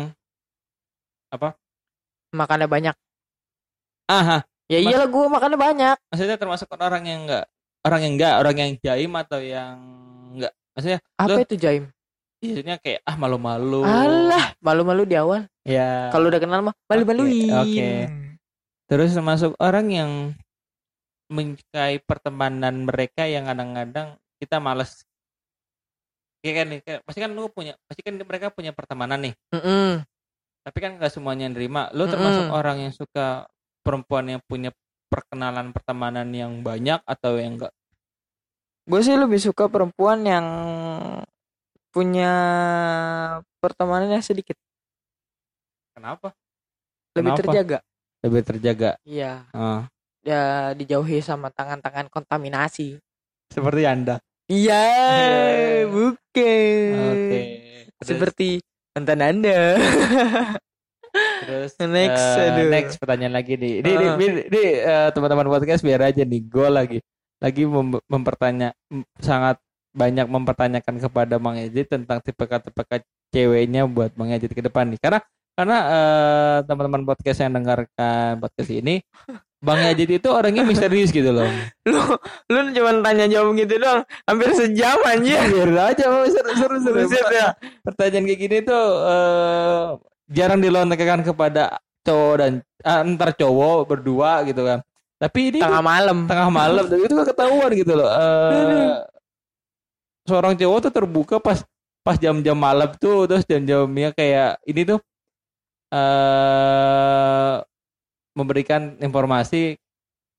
[2.31, 2.95] Makannya banyak.
[4.07, 5.95] aha Ya Mas- iyalah gue makannya banyak.
[6.07, 7.45] maksudnya termasuk orang yang enggak
[7.81, 9.75] orang yang enggak orang yang jaim atau yang
[10.31, 11.83] enggak maksudnya Apa Lu- itu Jaim?
[12.39, 15.45] biasanya kayak ah malu-malu Alah, malu-malu di awal.
[15.61, 17.51] ya Kalau udah kenal mah malu-maluin.
[17.53, 17.89] Oke, oke.
[18.87, 20.11] terus termasuk orang yang
[21.27, 25.05] menyukai pertemanan mereka yang kadang-kadang kita males
[26.39, 30.01] kayak kan nih pasti kan lu punya pasti kan mereka punya pertemanan nih Mm-mm.
[30.61, 32.57] tapi kan nggak semuanya yang nerima lu termasuk Mm-mm.
[32.57, 33.45] orang yang suka
[33.81, 34.69] perempuan yang punya
[35.07, 37.73] perkenalan pertemanan yang banyak atau yang enggak
[38.81, 40.45] Gue sih lebih suka perempuan yang
[41.89, 42.31] punya
[43.57, 44.55] pertemanan yang sedikit,
[45.91, 46.31] kenapa
[47.13, 47.41] lebih Kenapa?
[47.43, 47.77] terjaga.
[48.21, 49.85] lebih terjaga Iya, Ah,
[50.21, 52.95] ya dijauhi sama tangan-tangan kontaminasi.
[53.49, 54.17] seperti anda
[54.47, 54.83] Iya,
[55.93, 56.91] bukan.
[57.11, 57.41] oke
[57.93, 58.47] Terus- Seperti
[58.91, 59.59] mantan Anda.
[61.41, 62.69] Terus Next, aduh.
[62.69, 63.81] next pertanyaan lagi nih.
[63.81, 64.15] Ini, Ah.
[64.15, 66.41] ini, ini, eh, teman-teman podcast biar aja nih.
[66.45, 66.97] Gue lagi
[67.41, 68.69] lagi mem- mempertanya
[69.17, 69.57] sangat
[69.91, 72.85] banyak mempertanyakan kepada Bang Ejit tentang tipe-tipe
[73.33, 75.01] ceweknya buat Bang Ejit ke depan nih.
[75.01, 75.19] Karena
[75.51, 79.01] karena eh, teman-teman podcast yang dengarkan podcast ini
[79.61, 81.45] Bang Ejit itu orangnya misterius gitu loh.
[81.85, 82.01] lu
[82.49, 85.37] lu cuma tanya jawab gitu doang, hampir sejam aja.
[85.45, 87.29] biar aja seru seru seru.
[87.29, 87.53] Ya.
[87.83, 89.85] Pertanyaan kayak gini tuh eh,
[90.31, 92.51] jarang dilontarkan kepada cowok dan
[92.81, 94.79] ah, ntar cowok berdua gitu kan.
[95.15, 96.25] Tapi ini Tengah malam.
[96.25, 98.09] tengah malam dan itu kan ketahuan gitu loh.
[98.09, 98.95] Eh,
[100.25, 101.61] seorang cowok tuh terbuka pas
[102.01, 104.97] pas jam-jam malam tuh terus jam-jamnya kayak ini tuh
[105.91, 107.55] eh
[108.31, 109.75] memberikan informasi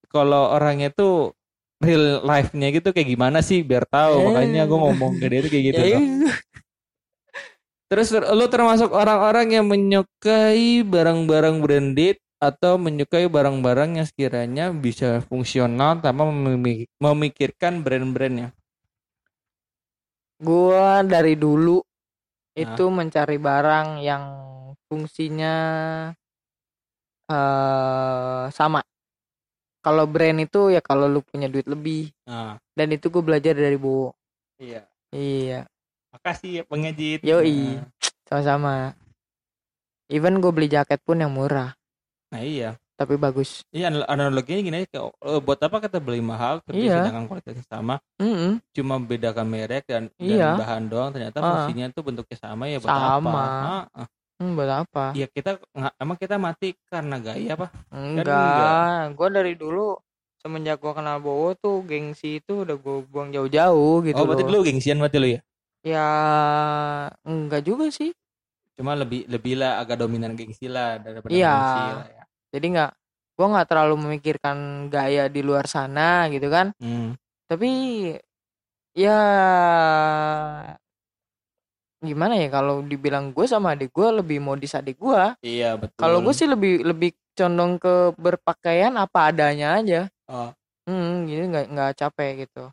[0.08, 1.36] kalau orangnya tuh
[1.78, 4.24] real life-nya gitu kayak gimana sih biar tahu Eh.
[4.26, 6.02] makanya gue ngomong ke dia tuh kayak gitu Ya, loh.
[7.92, 16.00] Terus lu termasuk orang-orang yang menyukai barang-barang branded atau menyukai barang-barang yang sekiranya bisa fungsional
[16.00, 18.56] tanpa memik- memikirkan brand-brandnya.
[20.40, 22.64] Gua dari dulu Nah.
[22.64, 24.24] itu mencari barang yang
[24.88, 25.54] fungsinya
[27.28, 28.80] eh sama.
[29.84, 33.76] Kalau brand itu ya kalau lu punya duit lebih Nah, dan itu gue belajar dari
[33.76, 34.16] Bowo.
[34.56, 34.88] iya.
[35.12, 35.68] Iya,
[36.12, 37.20] Makasih ya pengedit.
[37.22, 37.80] Yoi.
[37.80, 37.88] Nah,
[38.28, 38.92] sama-sama.
[40.06, 41.72] Even gue beli jaket pun yang murah,
[42.28, 42.76] Nah, iya.
[42.94, 43.64] tapi bagus.
[43.70, 47.08] Iya anal- analoginya gini aja eh, buat apa kita beli mahal tapi Iya.
[47.08, 48.60] sedangkan kualitasnya sama, Mm-mm.
[48.70, 50.48] cuma bedakan merek dan, dan Iya.
[50.54, 51.64] bahan doang ternyata Ah.
[51.64, 53.08] fungsinya tuh bentuknya sama ya buat apa?
[53.16, 53.44] Sama.
[53.88, 54.06] Ah.
[54.36, 55.04] Hmm, buat apa?
[55.14, 55.56] Ya kita
[55.96, 57.66] emang kita mati karena gaya apa?
[57.88, 59.04] Enggak, enggak.
[59.16, 59.96] gue dari dulu
[60.36, 64.52] semenjak gue kenal Bowo tuh gengsi itu udah gue buang jauh-jauh gitu oh, berarti loh.
[64.52, 65.40] lu gengsian berarti lu ya?
[65.82, 66.08] Ya
[67.26, 68.14] enggak juga sih.
[68.78, 71.52] Cuma lebih lebih lah agak dominan gengsi lah daripada Iya.
[71.52, 72.22] gengsi lah ya.
[72.52, 72.90] Jadi nggak,
[73.36, 74.56] gue nggak terlalu memikirkan
[74.88, 76.70] gaya di luar sana gitu kan.
[76.78, 77.18] Hmm.
[77.50, 77.70] Tapi
[78.94, 79.20] ya
[82.02, 85.22] gimana ya kalau dibilang gue sama adik gue lebih modis adik gue.
[85.42, 85.98] Iya betul.
[85.98, 90.00] Kalau gue sih lebih lebih condong ke berpakaian apa adanya aja.
[90.26, 90.50] Oh.
[90.82, 92.64] Hmm, jadi nggak nggak capek gitu.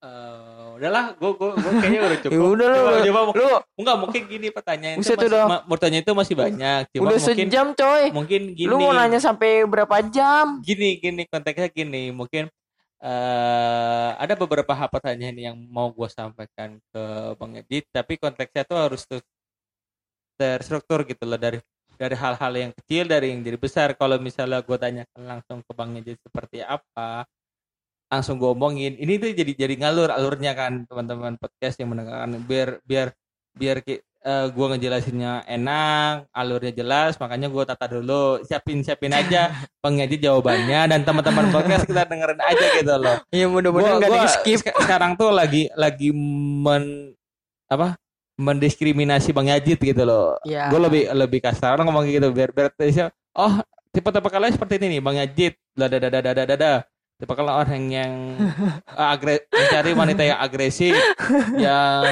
[0.00, 2.32] Eh, udahlah, gue gue gue kayaknya udah cukup.
[2.32, 5.44] Ya udah lu, coba, coba mungkin, Lu enggak mungkin gini pertanyaan itu masih, udah.
[5.44, 6.80] ma- pertanyaan itu masih banyak.
[6.90, 8.02] Cuma udah mungkin sejam coy.
[8.10, 8.66] mungkin gini.
[8.66, 10.58] Lu mau nanya sampai berapa jam?
[10.60, 12.48] gini gini konteksnya gini mungkin
[13.00, 17.02] eh ada beberapa hal pertanyaan yang mau gue sampaikan ke
[17.32, 19.24] bang Edit tapi konteksnya tuh harus tuh
[20.36, 21.60] terstruktur gitu loh dari
[21.96, 25.90] dari hal-hal yang kecil dari yang jadi besar kalau misalnya gue tanyakan langsung ke bang
[25.96, 27.24] Edit seperti apa
[28.10, 28.98] langsung gue omongin.
[28.98, 32.42] Ini tuh jadi jadi ngalur alurnya kan teman-teman podcast yang mendengarkan.
[32.42, 33.14] Biar biar
[33.54, 38.42] biar ki- eh, gue ngejelasinnya enak alurnya jelas makanya gue tata dulu.
[38.42, 39.54] Siapin siapin aja
[39.84, 43.16] pengedit jawabannya dan teman-teman podcast kita dengerin aja gitu loh.
[43.30, 44.58] Iya mudah-mudahan gua di skip.
[44.58, 47.14] sek- sekarang tuh lagi lagi men
[47.70, 47.94] apa
[48.40, 50.34] mendiskriminasi bang Yajid gitu loh.
[50.42, 50.66] Ya.
[50.66, 52.72] gue lebih lebih kasar orang ngomong gitu biar biar
[53.38, 53.62] oh
[53.94, 55.52] tipe-tipe kalian seperti ini nih bang Yajid.
[55.78, 55.86] Lah
[57.20, 58.12] tipe kalau orang yang
[58.88, 60.96] agre mencari wanita yang agresif
[61.54, 62.02] yang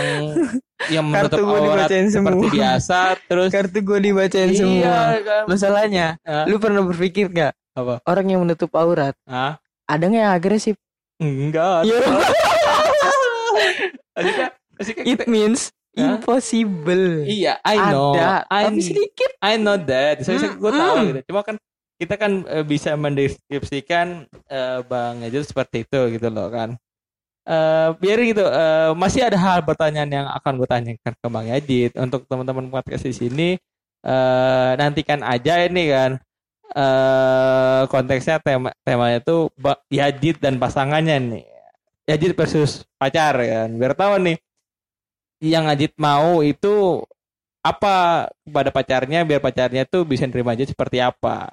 [0.86, 2.52] yang menurut Kartu gua aurat seperti semua.
[2.52, 4.76] biasa terus Kartu gue dibacain semua.
[4.76, 6.44] iya kan Masalahnya, Ah.
[6.44, 8.04] lu pernah berpikir gak Apa?
[8.04, 9.56] orang yang menutup aurat Ah?
[9.84, 10.76] ada nggak yang agresif
[11.18, 11.82] Enggak.
[14.14, 15.60] Maksudnya, maksudnya it kita- means
[15.92, 16.14] Hah?
[16.14, 18.14] impossible Iya, I know.
[18.14, 20.22] ada I, tapi sedikit I know that.
[20.22, 21.06] Saya Hmm, gue tahu hmm.
[21.08, 21.20] gitu.
[21.26, 21.54] Cuma kan
[22.00, 26.78] kita kan eh, bisa mendeskripsikan eh, Bang Ejul seperti itu gitu loh kan.
[27.48, 28.44] Eh biar gitu.
[28.46, 33.04] eh, masih ada hal pertanyaan yang akan gue tanyakan ke Bang Yajid untuk teman-teman podcast
[33.08, 33.50] di sini.
[34.06, 36.12] eh nantikan aja ini kan.
[36.76, 39.20] eh konteksnya tema temanya
[39.58, 41.44] Ba- Yajid dan pasangannya nih.
[42.08, 43.68] Yajid versus pacar kan.
[43.80, 44.36] Biar tahu nih
[45.42, 47.02] yang Ajit mau itu
[47.62, 51.50] apa kepada pacarnya biar pacarnya tuh bisa nerima aja seperti apa.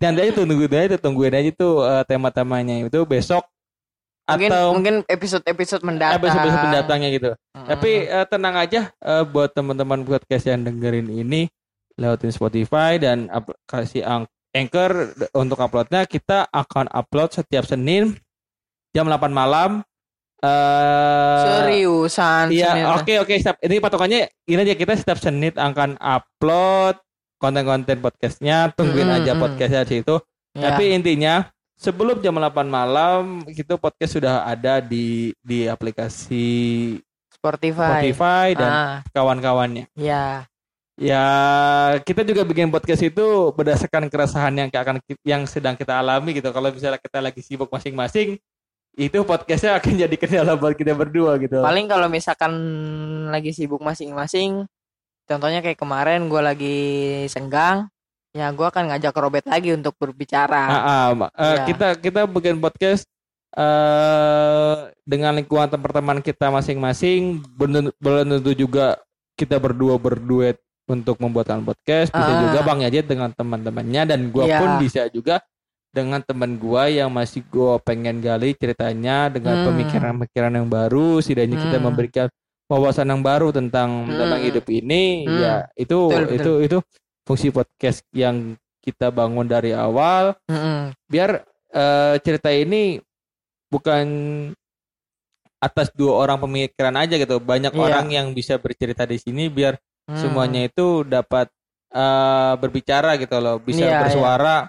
[0.00, 3.44] Nanti aja tungguin aja tungguin aja tuh eh, tema-temanya itu besok
[4.22, 7.30] mungkin atau mungkin episode episode mendatang episode mendatangnya gitu.
[7.34, 7.68] Mm-mm.
[7.68, 11.48] Tapi eh, tenang aja eh, buat teman-teman podcast yang dengerin ini
[11.96, 18.12] lewatin Spotify dan aplikasi Ang- Anchor untuk uploadnya kita akan upload setiap Senin
[18.92, 19.80] jam 8 malam.
[20.42, 23.34] Eh seriusan Iya, oke oke.
[23.40, 23.56] Stop.
[23.62, 27.00] Ini patokannya ini aja kita setiap Senin akan upload
[27.42, 28.70] konten-konten podcastnya.
[28.70, 29.40] Tungguin Mm, aja mm.
[29.42, 30.16] podcastnya di situ.
[30.54, 30.70] Ya.
[30.70, 36.46] Tapi intinya sebelum jam 8 malam itu podcast sudah ada di di aplikasi
[37.34, 39.90] Spotify, Spotify dan ah, kawan-kawannya.
[39.98, 40.46] ya
[41.00, 41.26] Ya
[42.04, 46.52] kita juga bikin podcast itu berdasarkan keresahan yang akan yang sedang kita alami gitu.
[46.52, 48.36] Kalau misalnya kita lagi sibuk masing-masing,
[48.96, 51.64] itu podcastnya akan jadi kendala buat kita berdua gitu.
[51.64, 52.52] paling kalau misalkan
[53.32, 54.68] lagi sibuk masing-masing
[55.32, 56.78] contohnya kayak kemarin gue lagi
[57.26, 57.88] senggang
[58.30, 61.64] ya gue akan ngajak Robert lagi untuk berbicara ah, ma- eh, Iya.
[61.68, 63.04] kita kita bikin podcast
[63.52, 68.96] eh dengan lingkungan teman-teman kita masing-masing belum tentu juga
[69.34, 70.56] kita berdua berduet
[70.86, 72.40] untuk membuatkan podcast bisa Ah.
[72.42, 74.58] juga Bang Yajid dengan teman-temannya dan gua Iya.
[74.60, 75.40] pun bisa juga
[75.92, 79.66] dengan teman gua yang masih gua pengen gali ceritanya dengan Hmm.
[79.68, 81.86] pemikiran-pemikiran yang baru setidaknya kita Hmm.
[81.86, 82.26] memberikan
[82.72, 84.16] wawasan yang baru tentang Hmm.
[84.16, 85.36] tentang hidup ini Hmm.
[85.38, 86.36] ya itu Betul, betul.
[86.36, 86.78] itu itu
[87.22, 90.96] fungsi podcast yang kita bangun dari awal Mm-mm.
[91.06, 92.96] biar eh, cerita ini
[93.68, 94.04] bukan
[95.56, 97.80] atas dua orang pemikiran aja gitu banyak Iya.
[97.80, 100.18] orang yang bisa bercerita di sini biar Hmm.
[100.18, 101.46] semuanya itu dapat
[101.92, 104.64] eh, berbicara gitu loh bisa Iya, bersuara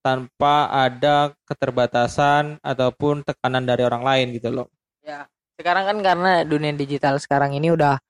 [0.00, 4.66] tanpa ada keterbatasan ataupun tekanan dari orang lain gitu loh
[5.02, 5.26] ya
[5.60, 8.00] sekarang kan karena dunia digital sekarang ini udah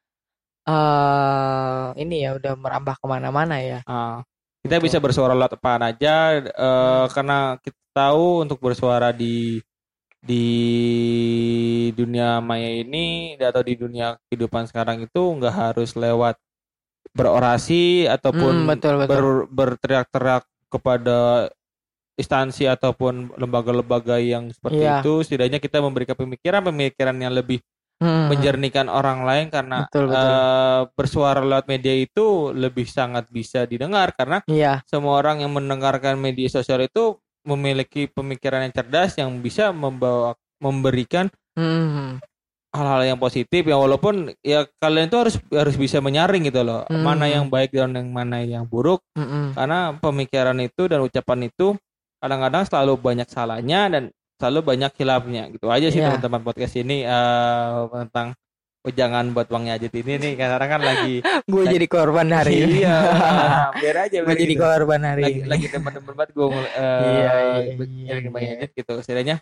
[0.71, 3.81] eh ini ya udah merambah ke mana-mana ya.
[3.91, 4.23] Ah,
[4.63, 4.87] kita Betul.
[4.87, 6.15] bisa bersuara lewat apaan aja
[6.47, 9.59] eh, karena kita tahu untuk bersuara di
[10.21, 10.45] di
[11.97, 16.37] dunia maya ini atau di dunia kehidupan sekarang itu nggak harus lewat
[17.17, 19.17] berorasi ataupun Hmm, betul betul.
[19.17, 21.51] ber- berteriak-teriak kepada
[22.15, 25.01] instansi ataupun lembaga-lembaga yang seperti Iya.
[25.01, 27.61] itu setidaknya kita memberikan pemikiran-pemikiran yang lebih
[28.01, 28.33] Hmm.
[28.33, 30.25] menjernihkan orang lain karena Betul, betul.
[30.25, 36.17] eh, bersuara lewat media itu lebih sangat bisa didengar karena iya semua orang yang mendengarkan
[36.17, 40.33] media sosial itu memiliki pemikiran yang cerdas yang bisa membawa
[40.65, 42.25] memberikan Hmm.
[42.73, 47.05] hal-hal yang positif ya walaupun ya kalian itu harus harus bisa menyaring gitu loh Hmm.
[47.05, 49.53] mana yang baik dan yang mana yang buruk Mm-mm.
[49.53, 51.77] karena pemikiran itu dan ucapan itu
[52.21, 54.03] kadang-kadang selalu banyak salahnya dan
[54.37, 56.13] selalu banyak hilafnya gitu aja sih Iya.
[56.13, 57.73] teman-teman podcast ini eh,
[58.07, 58.33] tentang
[58.81, 61.21] ujangan buat Bang Yajid ini nih karena kan lagi
[61.53, 62.97] gue jadi korban hari ini iya
[63.81, 64.65] biar aja gue jadi gitu.
[64.65, 66.65] korban hari lagi ini lagi teman-teman banget gue uh, Iya,
[67.05, 69.37] iya, iya, iya, Bang gitu setidaknya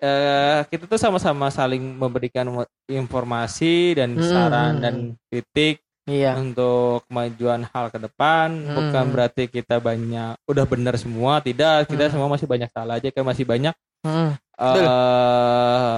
[0.00, 2.46] eh kita tuh sama-sama saling memberikan
[2.88, 4.24] informasi dan Hmm.
[4.24, 4.94] saran dan
[5.26, 9.12] kritik iya untuk kemajuan hal ke depan bukan Hmm.
[9.12, 12.12] berarti kita banyak udah benar semua tidak kita Hmm.
[12.16, 14.32] semua masih banyak salah aja kan masih banyak Mm.
[14.32, 14.86] eh Betul.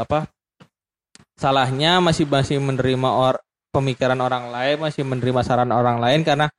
[0.02, 0.18] apa
[1.38, 3.38] salahnya masih masih menerima or
[3.70, 6.50] pemikiran orang lain masih menerima saran orang lain karena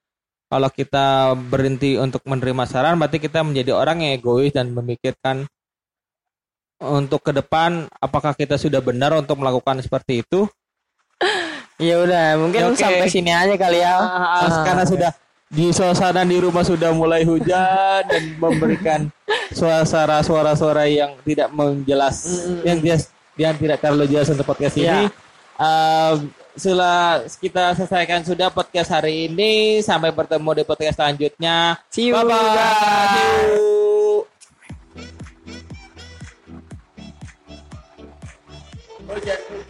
[0.47, 5.47] kalau kita berhenti untuk menerima saran berarti kita menjadi orang yang egois dan memikirkan
[6.83, 10.47] untuk ke depan apakah kita sudah benar untuk melakukan seperti itu
[11.81, 12.81] ya udah, mungkin okay.
[12.85, 13.93] sampai sini aja kali ya.
[13.97, 15.11] Ah, ah, ah, karena sudah
[15.53, 19.05] di suasana di rumah sudah mulai hujan dan memberikan
[19.53, 22.65] suara-suara-suara yang tidak menjelas mm.
[22.65, 22.97] yang dia
[23.37, 25.05] yang tidak terlalu jelas untuk podcast yeah.
[25.05, 25.13] ini.
[25.61, 29.81] Um, setelah kita selesaikan sudah podcast hari ini.
[29.81, 31.77] Sampai bertemu di podcast selanjutnya.
[31.89, 32.17] See you.
[32.17, 32.41] Bye bye.
[39.13, 39.61] bye.